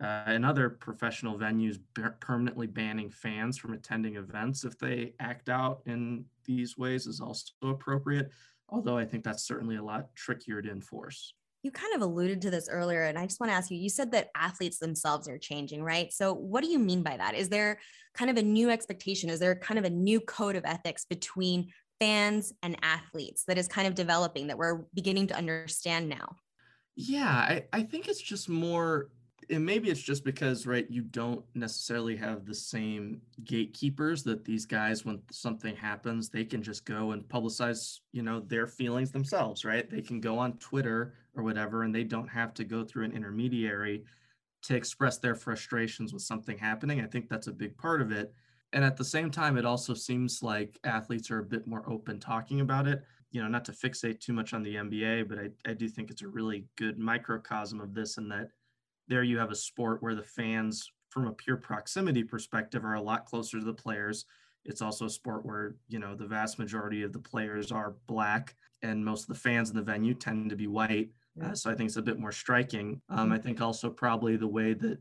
uh, 0.00 0.24
and 0.26 0.44
other 0.44 0.68
professional 0.68 1.38
venues 1.38 1.78
permanently 2.20 2.66
banning 2.66 3.10
fans 3.10 3.56
from 3.56 3.74
attending 3.74 4.16
events 4.16 4.64
if 4.64 4.78
they 4.78 5.14
act 5.20 5.48
out 5.48 5.82
in 5.86 6.24
these 6.44 6.76
ways 6.76 7.06
is 7.06 7.20
also 7.20 7.52
appropriate. 7.62 8.30
Although 8.68 8.98
I 8.98 9.04
think 9.04 9.24
that's 9.24 9.46
certainly 9.46 9.76
a 9.76 9.82
lot 9.82 10.14
trickier 10.16 10.60
to 10.62 10.70
enforce. 10.70 11.34
You 11.62 11.70
kind 11.70 11.94
of 11.94 12.02
alluded 12.02 12.42
to 12.42 12.50
this 12.50 12.68
earlier, 12.68 13.04
and 13.04 13.18
I 13.18 13.24
just 13.24 13.40
want 13.40 13.50
to 13.50 13.54
ask 13.54 13.70
you 13.70 13.78
you 13.78 13.88
said 13.88 14.12
that 14.12 14.28
athletes 14.34 14.78
themselves 14.78 15.28
are 15.28 15.38
changing, 15.38 15.82
right? 15.82 16.12
So, 16.12 16.34
what 16.34 16.62
do 16.62 16.70
you 16.70 16.78
mean 16.78 17.02
by 17.02 17.16
that? 17.16 17.34
Is 17.34 17.48
there 17.48 17.78
kind 18.14 18.30
of 18.30 18.36
a 18.36 18.42
new 18.42 18.68
expectation? 18.68 19.30
Is 19.30 19.40
there 19.40 19.54
kind 19.54 19.78
of 19.78 19.84
a 19.84 19.90
new 19.90 20.20
code 20.20 20.56
of 20.56 20.64
ethics 20.66 21.06
between 21.06 21.68
fans 22.00 22.52
and 22.62 22.76
athletes 22.82 23.44
that 23.46 23.56
is 23.56 23.68
kind 23.68 23.86
of 23.86 23.94
developing 23.94 24.48
that 24.48 24.58
we're 24.58 24.82
beginning 24.92 25.28
to 25.28 25.36
understand 25.36 26.08
now? 26.08 26.36
Yeah, 26.96 27.28
I, 27.28 27.64
I 27.72 27.82
think 27.82 28.08
it's 28.08 28.20
just 28.20 28.48
more 28.48 29.08
and 29.50 29.64
maybe 29.64 29.90
it's 29.90 30.00
just 30.00 30.24
because 30.24 30.66
right 30.66 30.86
you 30.90 31.02
don't 31.02 31.44
necessarily 31.54 32.16
have 32.16 32.44
the 32.44 32.54
same 32.54 33.20
gatekeepers 33.44 34.22
that 34.22 34.44
these 34.44 34.66
guys 34.66 35.04
when 35.04 35.20
something 35.30 35.74
happens 35.76 36.28
they 36.28 36.44
can 36.44 36.62
just 36.62 36.84
go 36.84 37.12
and 37.12 37.28
publicize 37.28 38.00
you 38.12 38.22
know 38.22 38.40
their 38.40 38.66
feelings 38.66 39.10
themselves 39.10 39.64
right? 39.64 39.90
They 39.90 40.02
can 40.02 40.20
go 40.20 40.38
on 40.38 40.58
twitter 40.58 41.14
or 41.36 41.42
whatever 41.42 41.82
and 41.82 41.94
they 41.94 42.04
don't 42.04 42.28
have 42.28 42.54
to 42.54 42.64
go 42.64 42.84
through 42.84 43.04
an 43.04 43.12
intermediary 43.12 44.04
to 44.62 44.74
express 44.74 45.18
their 45.18 45.34
frustrations 45.34 46.14
with 46.14 46.22
something 46.22 46.56
happening. 46.56 47.02
I 47.02 47.06
think 47.06 47.28
that's 47.28 47.48
a 47.48 47.52
big 47.52 47.76
part 47.76 48.00
of 48.00 48.12
it. 48.12 48.32
And 48.72 48.82
at 48.82 48.96
the 48.96 49.04
same 49.04 49.30
time 49.30 49.56
it 49.56 49.66
also 49.66 49.94
seems 49.94 50.42
like 50.42 50.78
athletes 50.84 51.30
are 51.30 51.40
a 51.40 51.44
bit 51.44 51.66
more 51.66 51.88
open 51.88 52.18
talking 52.18 52.60
about 52.60 52.86
it. 52.86 53.02
You 53.30 53.42
know 53.42 53.48
not 53.48 53.64
to 53.64 53.72
fixate 53.72 54.20
too 54.20 54.32
much 54.32 54.54
on 54.54 54.62
the 54.62 54.76
nba 54.76 55.28
but 55.28 55.38
i, 55.38 55.48
I 55.68 55.74
do 55.74 55.88
think 55.88 56.10
it's 56.10 56.22
a 56.22 56.28
really 56.28 56.66
good 56.76 56.98
microcosm 56.98 57.80
of 57.80 57.92
this 57.92 58.16
and 58.16 58.30
that 58.30 58.50
there 59.08 59.22
you 59.22 59.38
have 59.38 59.50
a 59.50 59.56
sport 59.56 60.02
where 60.02 60.14
the 60.14 60.22
fans 60.22 60.90
from 61.10 61.26
a 61.26 61.32
pure 61.32 61.56
proximity 61.56 62.24
perspective 62.24 62.84
are 62.84 62.94
a 62.94 63.02
lot 63.02 63.26
closer 63.26 63.58
to 63.58 63.64
the 63.64 63.72
players. 63.72 64.24
It's 64.64 64.82
also 64.82 65.06
a 65.06 65.10
sport 65.10 65.44
where 65.44 65.76
you 65.88 65.98
know 65.98 66.14
the 66.14 66.26
vast 66.26 66.58
majority 66.58 67.02
of 67.02 67.12
the 67.12 67.18
players 67.18 67.70
are 67.70 67.94
black 68.06 68.56
and 68.82 69.04
most 69.04 69.22
of 69.22 69.28
the 69.28 69.40
fans 69.40 69.70
in 69.70 69.76
the 69.76 69.82
venue 69.82 70.14
tend 70.14 70.50
to 70.50 70.56
be 70.56 70.66
white. 70.66 71.10
Uh, 71.42 71.54
so 71.54 71.68
i 71.68 71.74
think 71.74 71.88
it's 71.88 71.96
a 71.96 72.02
bit 72.02 72.18
more 72.18 72.32
striking. 72.32 73.00
Um, 73.08 73.32
i 73.32 73.38
think 73.38 73.60
also 73.60 73.90
probably 73.90 74.36
the 74.36 74.46
way 74.46 74.72
that 74.74 74.98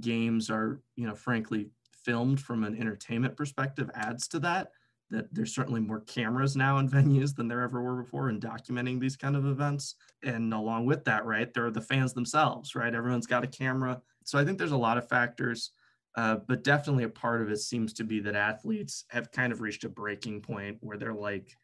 games 0.00 0.50
are 0.50 0.80
you 0.96 1.06
know 1.06 1.14
frankly 1.14 1.70
filmed 2.04 2.40
from 2.40 2.64
an 2.64 2.76
entertainment 2.78 3.36
perspective 3.36 3.90
adds 3.94 4.28
to 4.28 4.38
that 4.40 4.70
that 5.10 5.32
there's 5.32 5.54
certainly 5.54 5.80
more 5.80 6.00
cameras 6.00 6.56
now 6.56 6.78
in 6.78 6.88
venues 6.90 7.34
than 7.34 7.48
there 7.48 7.62
ever 7.62 7.82
were 7.82 8.02
before 8.02 8.28
in 8.28 8.40
documenting 8.40 9.00
these 9.00 9.16
kind 9.16 9.36
of 9.36 9.46
events. 9.46 9.94
And 10.22 10.52
along 10.52 10.86
with 10.86 11.04
that, 11.04 11.24
right, 11.24 11.52
there 11.52 11.66
are 11.66 11.70
the 11.70 11.80
fans 11.80 12.12
themselves, 12.12 12.74
right? 12.74 12.94
Everyone's 12.94 13.26
got 13.26 13.44
a 13.44 13.48
camera. 13.48 14.00
So 14.24 14.38
I 14.38 14.44
think 14.44 14.58
there's 14.58 14.72
a 14.72 14.76
lot 14.76 14.98
of 14.98 15.08
factors, 15.08 15.70
uh, 16.16 16.36
but 16.48 16.64
definitely 16.64 17.04
a 17.04 17.08
part 17.08 17.42
of 17.42 17.50
it 17.50 17.58
seems 17.58 17.92
to 17.94 18.04
be 18.04 18.20
that 18.20 18.34
athletes 18.34 19.04
have 19.10 19.30
kind 19.30 19.52
of 19.52 19.60
reached 19.60 19.84
a 19.84 19.88
breaking 19.88 20.40
point 20.40 20.78
where 20.80 20.96
they're 20.96 21.14
like, 21.14 21.56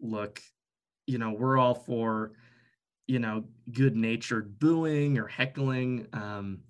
look, 0.00 0.42
you 1.06 1.18
know, 1.18 1.30
we're 1.30 1.58
all 1.58 1.74
for, 1.74 2.32
you 3.06 3.18
know, 3.18 3.44
good 3.72 3.96
natured 3.96 4.58
booing 4.58 5.18
or 5.18 5.26
heckling. 5.26 6.06
Um, 6.12 6.60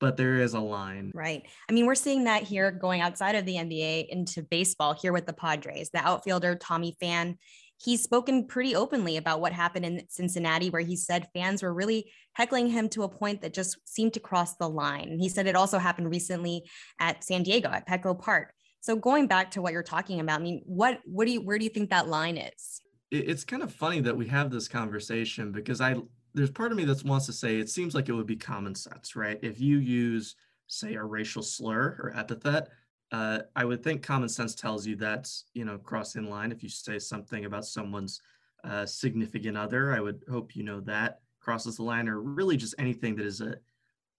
but 0.00 0.16
there 0.16 0.36
is 0.36 0.54
a 0.54 0.60
line. 0.60 1.12
Right. 1.14 1.46
I 1.68 1.72
mean, 1.72 1.86
we're 1.86 1.94
seeing 1.94 2.24
that 2.24 2.42
here 2.42 2.70
going 2.70 3.02
outside 3.02 3.36
of 3.36 3.44
the 3.44 3.56
NBA 3.56 4.08
into 4.08 4.42
baseball 4.42 4.94
here 4.94 5.12
with 5.12 5.26
the 5.26 5.32
Padres. 5.32 5.90
The 5.90 6.00
outfielder, 6.00 6.56
Tommy 6.56 6.96
Pham, 7.00 7.36
he's 7.82 8.02
spoken 8.02 8.46
pretty 8.46 8.74
openly 8.74 9.18
about 9.18 9.40
what 9.40 9.52
happened 9.52 9.84
in 9.84 10.02
Cincinnati, 10.08 10.70
where 10.70 10.82
he 10.82 10.96
said 10.96 11.28
fans 11.34 11.62
were 11.62 11.72
really 11.72 12.10
heckling 12.32 12.68
him 12.68 12.88
to 12.90 13.02
a 13.02 13.08
point 13.08 13.42
that 13.42 13.54
just 13.54 13.76
seemed 13.84 14.14
to 14.14 14.20
cross 14.20 14.56
the 14.56 14.68
line. 14.68 15.18
He 15.20 15.28
said 15.28 15.46
it 15.46 15.56
also 15.56 15.78
happened 15.78 16.10
recently 16.10 16.64
at 16.98 17.22
San 17.22 17.42
Diego 17.42 17.68
at 17.68 17.86
Petco 17.86 18.18
Park. 18.18 18.52
So 18.80 18.96
going 18.96 19.26
back 19.26 19.50
to 19.52 19.62
what 19.62 19.74
you're 19.74 19.82
talking 19.82 20.20
about, 20.20 20.40
I 20.40 20.42
mean, 20.42 20.62
what 20.64 21.00
what 21.04 21.26
do 21.26 21.32
you 21.32 21.42
where 21.42 21.58
do 21.58 21.64
you 21.64 21.70
think 21.70 21.90
that 21.90 22.08
line 22.08 22.38
is? 22.38 22.80
It's 23.10 23.44
kind 23.44 23.62
of 23.62 23.72
funny 23.72 24.00
that 24.00 24.16
we 24.16 24.28
have 24.28 24.50
this 24.50 24.68
conversation 24.68 25.52
because 25.52 25.80
I 25.80 25.96
there's 26.34 26.50
part 26.50 26.72
of 26.72 26.78
me 26.78 26.84
that 26.84 27.04
wants 27.04 27.26
to 27.26 27.32
say 27.32 27.58
it 27.58 27.68
seems 27.68 27.94
like 27.94 28.08
it 28.08 28.12
would 28.12 28.26
be 28.26 28.36
common 28.36 28.74
sense, 28.74 29.16
right? 29.16 29.38
If 29.42 29.60
you 29.60 29.78
use, 29.78 30.36
say, 30.66 30.94
a 30.94 31.02
racial 31.02 31.42
slur 31.42 31.96
or 32.00 32.12
epithet, 32.16 32.68
uh, 33.12 33.40
I 33.56 33.64
would 33.64 33.82
think 33.82 34.02
common 34.02 34.28
sense 34.28 34.54
tells 34.54 34.86
you 34.86 34.96
that's 34.96 35.44
you 35.52 35.64
know 35.64 35.78
crossing 35.78 36.30
line. 36.30 36.52
If 36.52 36.62
you 36.62 36.68
say 36.68 36.98
something 36.98 37.44
about 37.44 37.64
someone's 37.64 38.20
uh, 38.62 38.86
significant 38.86 39.56
other, 39.56 39.92
I 39.92 40.00
would 40.00 40.22
hope 40.30 40.54
you 40.54 40.62
know 40.62 40.80
that 40.80 41.20
crosses 41.40 41.76
the 41.76 41.82
line, 41.82 42.08
or 42.08 42.20
really 42.20 42.56
just 42.56 42.74
anything 42.78 43.16
that 43.16 43.26
is 43.26 43.40
a 43.40 43.56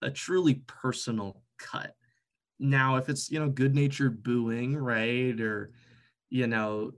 a 0.02 0.10
truly 0.10 0.62
personal 0.66 1.42
cut. 1.58 1.94
Now, 2.58 2.96
if 2.96 3.08
it's 3.08 3.30
you 3.30 3.38
know 3.38 3.48
good-natured 3.48 4.22
booing, 4.22 4.76
right, 4.76 5.40
or 5.40 5.72
you 6.28 6.46
know 6.46 6.92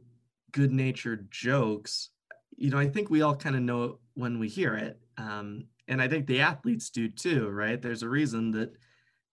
good-natured 0.51 1.31
jokes, 1.31 2.11
you 2.57 2.71
know, 2.71 2.79
I 2.79 2.89
think 2.89 3.11
we 3.11 3.23
all 3.23 3.37
kind 3.37 3.57
of 3.57 3.63
know 3.63 3.99
when 4.15 4.39
we 4.39 4.49
hear 4.49 4.75
it. 4.75 5.01
Um, 5.19 5.65
and 5.89 6.01
I 6.01 6.09
think 6.09 6.27
the 6.27 6.41
athletes 6.41 6.91
do 6.91 7.09
too, 7.09 7.49
right? 7.49 7.81
There's 7.81 8.03
a 8.03 8.09
reason 8.09 8.51
that 8.53 8.77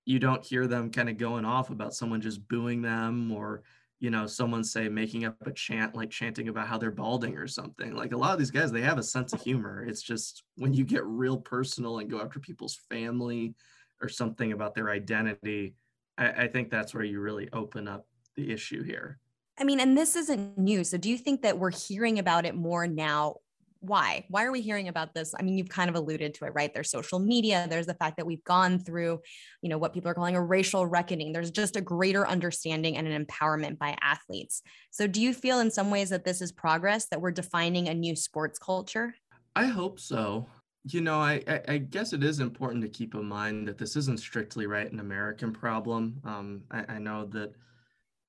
you 0.06 0.20
don't 0.20 0.44
hear 0.44 0.68
them 0.68 0.92
kind 0.92 1.10
of 1.10 1.18
going 1.18 1.46
off 1.46 1.70
about 1.70 1.94
someone 1.94 2.22
just 2.22 2.48
booing 2.48 2.82
them 2.82 3.32
or, 3.32 3.64
you 4.00 4.10
know, 4.10 4.26
someone 4.26 4.64
say 4.64 4.90
making 4.90 5.26
up 5.26 5.36
a 5.46 5.52
chant, 5.52 5.96
like 5.96 6.10
chanting 6.10 6.48
about 6.48 6.68
how 6.68 6.78
they're 6.78 6.92
balding 6.92 7.38
or 7.38 7.48
something. 7.48 7.96
Like 7.96 8.12
a 8.12 8.18
lot 8.18 8.34
of 8.34 8.40
these 8.40 8.52
guys, 8.52 8.72
they 8.72 8.82
have 8.82 8.98
a 8.98 9.04
sense 9.04 9.32
of 9.32 9.42
humor. 9.42 9.86
It's 9.86 10.02
just 10.02 10.44
when 10.56 10.74
you 10.74 10.84
get 10.84 11.06
real 11.06 11.38
personal 11.38 12.00
and 12.00 12.10
go 12.10 12.20
after 12.20 12.40
people's 12.40 12.80
family 12.90 13.54
or 14.02 14.10
something 14.10 14.52
about 14.52 14.74
their 14.74 14.90
identity, 14.90 15.76
I, 16.18 16.32
I 16.32 16.48
think 16.48 16.70
that's 16.70 16.94
where 16.94 17.04
you 17.04 17.22
really 17.22 17.48
open 17.54 17.88
up 17.88 18.08
the 18.36 18.52
issue 18.52 18.84
here. 18.84 19.20
I 19.60 19.64
mean, 19.64 19.80
and 19.80 19.96
this 19.96 20.16
isn't 20.16 20.58
new. 20.58 20.84
So 20.84 20.98
do 20.98 21.10
you 21.10 21.18
think 21.18 21.44
that 21.44 21.60
we're 21.60 21.72
hearing 21.72 22.18
about 22.18 22.46
it 22.46 22.56
more 22.56 22.88
now 22.88 23.36
why? 23.82 24.26
Why 24.30 24.46
are 24.46 24.52
we 24.52 24.62
hearing 24.62 24.88
about 24.88 25.14
this? 25.14 25.34
I 25.38 25.42
mean, 25.42 25.58
you've 25.58 25.68
kind 25.68 25.90
of 25.90 25.96
alluded 25.96 26.36
to 26.36 26.46
it, 26.46 26.54
right? 26.54 26.72
There's 26.74 26.92
social 26.92 27.20
media, 27.20 27.66
there's 27.70 27.88
the 27.88 27.96
fact 27.96 28.18
that 28.18 28.26
we've 28.26 28.44
gone 28.44 28.80
through, 28.80 29.20
you 29.62 29.70
know, 29.70 29.78
what 29.80 29.92
people 29.94 30.10
are 30.10 30.14
calling 30.14 30.36
a 30.36 30.42
racial 30.42 30.86
reckoning. 30.86 31.34
There's 31.34 31.52
just 31.52 31.76
a 31.76 31.82
greater 31.82 32.28
understanding 32.28 32.98
and 32.98 33.08
an 33.08 33.26
empowerment 33.26 33.80
by 33.80 33.98
athletes. 34.02 34.62
So 34.92 35.08
do 35.08 35.20
you 35.20 35.34
feel 35.34 35.60
in 35.60 35.72
some 35.72 35.90
ways 35.90 36.10
that 36.10 36.24
this 36.24 36.42
is 36.42 36.52
progress 36.52 37.08
that 37.08 37.20
we're 37.20 37.32
defining 37.32 37.90
a 37.90 37.94
new 37.94 38.16
sports 38.16 38.60
culture? 38.60 39.16
I 39.56 39.66
hope 39.66 40.00
so. 40.00 40.48
You 40.86 41.02
know, 41.02 41.20
I, 41.20 41.44
I, 41.68 41.78
guess 41.78 42.12
it 42.14 42.24
is 42.24 42.40
important 42.40 42.82
to 42.82 42.90
keep 42.90 43.14
in 43.14 43.26
mind 43.26 43.68
that 43.68 43.78
this 43.78 43.96
isn't 43.96 44.20
strictly 44.20 44.66
right 44.66 44.92
an 44.92 45.00
American 45.00 45.54
problem. 45.54 46.20
Um, 46.24 46.64
I, 46.72 46.96
I 46.96 46.98
know 46.98 47.26
that, 47.26 47.54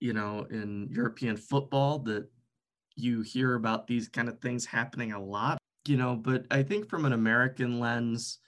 you 0.00 0.12
know, 0.12 0.46
in 0.50 0.88
European 0.90 1.38
football 1.38 1.98
that 2.00 2.28
you 2.96 3.22
hear 3.22 3.54
about 3.54 3.86
these 3.86 4.08
kind 4.08 4.28
of 4.28 4.40
things 4.40 4.66
happening 4.66 5.12
a 5.12 5.22
lot, 5.22 5.58
you 5.86 5.96
know, 5.96 6.16
but 6.16 6.46
I 6.50 6.62
think 6.62 6.88
from 6.88 7.04
an 7.04 7.12
American 7.12 7.80
lens, 7.80 8.38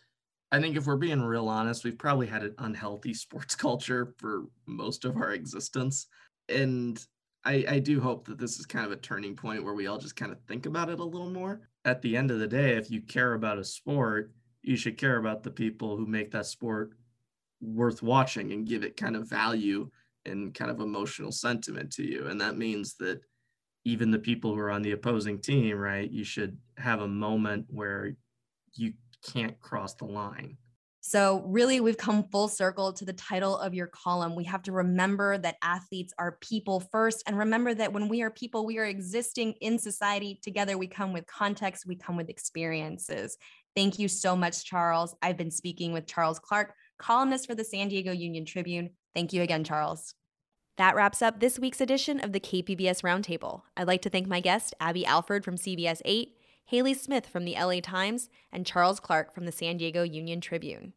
I 0.52 0.60
think 0.60 0.76
if 0.76 0.86
we're 0.86 0.96
being 0.96 1.22
real 1.22 1.48
honest, 1.48 1.84
we've 1.84 1.98
probably 1.98 2.26
had 2.26 2.42
an 2.42 2.54
unhealthy 2.58 3.14
sports 3.14 3.54
culture 3.54 4.14
for 4.18 4.44
most 4.66 5.04
of 5.04 5.16
our 5.16 5.32
existence. 5.32 6.06
And 6.48 7.04
I, 7.44 7.64
I 7.68 7.78
do 7.78 8.00
hope 8.00 8.26
that 8.26 8.38
this 8.38 8.58
is 8.58 8.66
kind 8.66 8.86
of 8.86 8.92
a 8.92 8.96
turning 8.96 9.36
point 9.36 9.64
where 9.64 9.74
we 9.74 9.86
all 9.86 9.98
just 9.98 10.16
kind 10.16 10.32
of 10.32 10.40
think 10.42 10.66
about 10.66 10.88
it 10.88 11.00
a 11.00 11.04
little 11.04 11.30
more. 11.30 11.60
At 11.84 12.00
the 12.00 12.16
end 12.16 12.30
of 12.30 12.38
the 12.38 12.46
day, 12.46 12.76
if 12.76 12.90
you 12.90 13.02
care 13.02 13.34
about 13.34 13.58
a 13.58 13.64
sport, 13.64 14.32
you 14.62 14.76
should 14.76 14.96
care 14.96 15.18
about 15.18 15.42
the 15.42 15.50
people 15.50 15.96
who 15.96 16.06
make 16.06 16.30
that 16.30 16.46
sport 16.46 16.92
worth 17.60 18.02
watching 18.02 18.52
and 18.52 18.66
give 18.66 18.82
it 18.82 18.96
kind 18.96 19.16
of 19.16 19.28
value 19.28 19.90
and 20.24 20.54
kind 20.54 20.70
of 20.70 20.80
emotional 20.80 21.32
sentiment 21.32 21.92
to 21.92 22.02
you. 22.02 22.26
And 22.28 22.40
that 22.40 22.56
means 22.56 22.94
that 22.96 23.20
even 23.84 24.10
the 24.10 24.18
people 24.18 24.54
who 24.54 24.60
are 24.60 24.70
on 24.70 24.82
the 24.82 24.92
opposing 24.92 25.38
team, 25.38 25.76
right? 25.76 26.10
You 26.10 26.24
should 26.24 26.58
have 26.78 27.00
a 27.00 27.08
moment 27.08 27.66
where 27.68 28.16
you 28.74 28.94
can't 29.22 29.58
cross 29.60 29.94
the 29.94 30.06
line. 30.06 30.56
So, 31.06 31.42
really, 31.44 31.80
we've 31.80 31.98
come 31.98 32.24
full 32.32 32.48
circle 32.48 32.90
to 32.94 33.04
the 33.04 33.12
title 33.12 33.58
of 33.58 33.74
your 33.74 33.88
column. 33.88 34.34
We 34.34 34.44
have 34.44 34.62
to 34.62 34.72
remember 34.72 35.36
that 35.36 35.56
athletes 35.60 36.14
are 36.18 36.38
people 36.40 36.80
first. 36.80 37.22
And 37.26 37.36
remember 37.36 37.74
that 37.74 37.92
when 37.92 38.08
we 38.08 38.22
are 38.22 38.30
people, 38.30 38.64
we 38.64 38.78
are 38.78 38.86
existing 38.86 39.52
in 39.60 39.78
society 39.78 40.40
together. 40.42 40.78
We 40.78 40.86
come 40.86 41.12
with 41.12 41.26
context, 41.26 41.84
we 41.86 41.96
come 41.96 42.16
with 42.16 42.30
experiences. 42.30 43.36
Thank 43.76 43.98
you 43.98 44.08
so 44.08 44.34
much, 44.34 44.64
Charles. 44.64 45.14
I've 45.20 45.36
been 45.36 45.50
speaking 45.50 45.92
with 45.92 46.06
Charles 46.06 46.38
Clark, 46.38 46.72
columnist 46.98 47.46
for 47.46 47.54
the 47.54 47.64
San 47.64 47.88
Diego 47.88 48.12
Union 48.12 48.46
Tribune. 48.46 48.88
Thank 49.14 49.34
you 49.34 49.42
again, 49.42 49.62
Charles. 49.62 50.14
That 50.76 50.96
wraps 50.96 51.22
up 51.22 51.38
this 51.38 51.56
week's 51.56 51.80
edition 51.80 52.18
of 52.18 52.32
the 52.32 52.40
KPBS 52.40 53.02
Roundtable. 53.02 53.62
I'd 53.76 53.86
like 53.86 54.02
to 54.02 54.10
thank 54.10 54.26
my 54.26 54.40
guest, 54.40 54.74
Abby 54.80 55.06
Alford 55.06 55.44
from 55.44 55.56
CBS 55.56 56.02
8, 56.04 56.36
Haley 56.64 56.94
Smith 56.94 57.26
from 57.26 57.44
the 57.44 57.54
LA 57.54 57.78
Times, 57.80 58.28
and 58.50 58.66
Charles 58.66 58.98
Clark 58.98 59.32
from 59.32 59.46
the 59.46 59.52
San 59.52 59.76
Diego 59.76 60.02
Union 60.02 60.40
Tribune. 60.40 60.92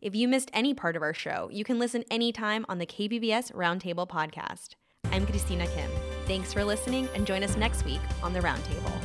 If 0.00 0.14
you 0.14 0.28
missed 0.28 0.50
any 0.54 0.72
part 0.72 0.96
of 0.96 1.02
our 1.02 1.12
show, 1.12 1.50
you 1.52 1.62
can 1.62 1.78
listen 1.78 2.04
anytime 2.10 2.64
on 2.70 2.78
the 2.78 2.86
KPBS 2.86 3.52
Roundtable 3.52 4.08
podcast. 4.08 4.76
I'm 5.12 5.26
Christina 5.26 5.66
Kim. 5.66 5.90
Thanks 6.24 6.54
for 6.54 6.64
listening 6.64 7.06
and 7.14 7.26
join 7.26 7.42
us 7.42 7.54
next 7.54 7.84
week 7.84 8.00
on 8.22 8.32
the 8.32 8.40
Roundtable. 8.40 8.98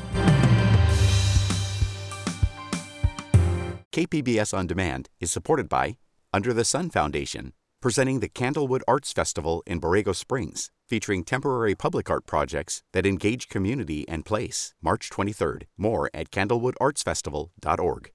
KPBS 3.92 4.58
On 4.58 4.68
Demand 4.68 5.10
is 5.20 5.34
supported 5.34 5.68
by 5.68 5.98
Under 6.32 6.54
the 6.54 6.64
Sun 6.64 6.92
Foundation 6.92 7.52
presenting 7.84 8.22
the 8.22 8.30
Candlewood 8.30 8.80
Arts 8.88 9.12
Festival 9.12 9.62
in 9.68 9.82
Borrego 9.82 10.16
Springs, 10.16 10.72
featuring 10.88 11.26
temporary 11.26 11.76
public 11.76 12.10
art 12.10 12.26
projects 12.26 12.82
that 12.94 13.06
engage 13.06 13.50
community 13.50 14.08
and 14.08 14.24
place. 14.24 14.74
March 14.82 15.10
23rd. 15.10 15.64
More 15.78 16.10
at 16.14 16.32
candlewoodartsfestival.org. 16.32 18.12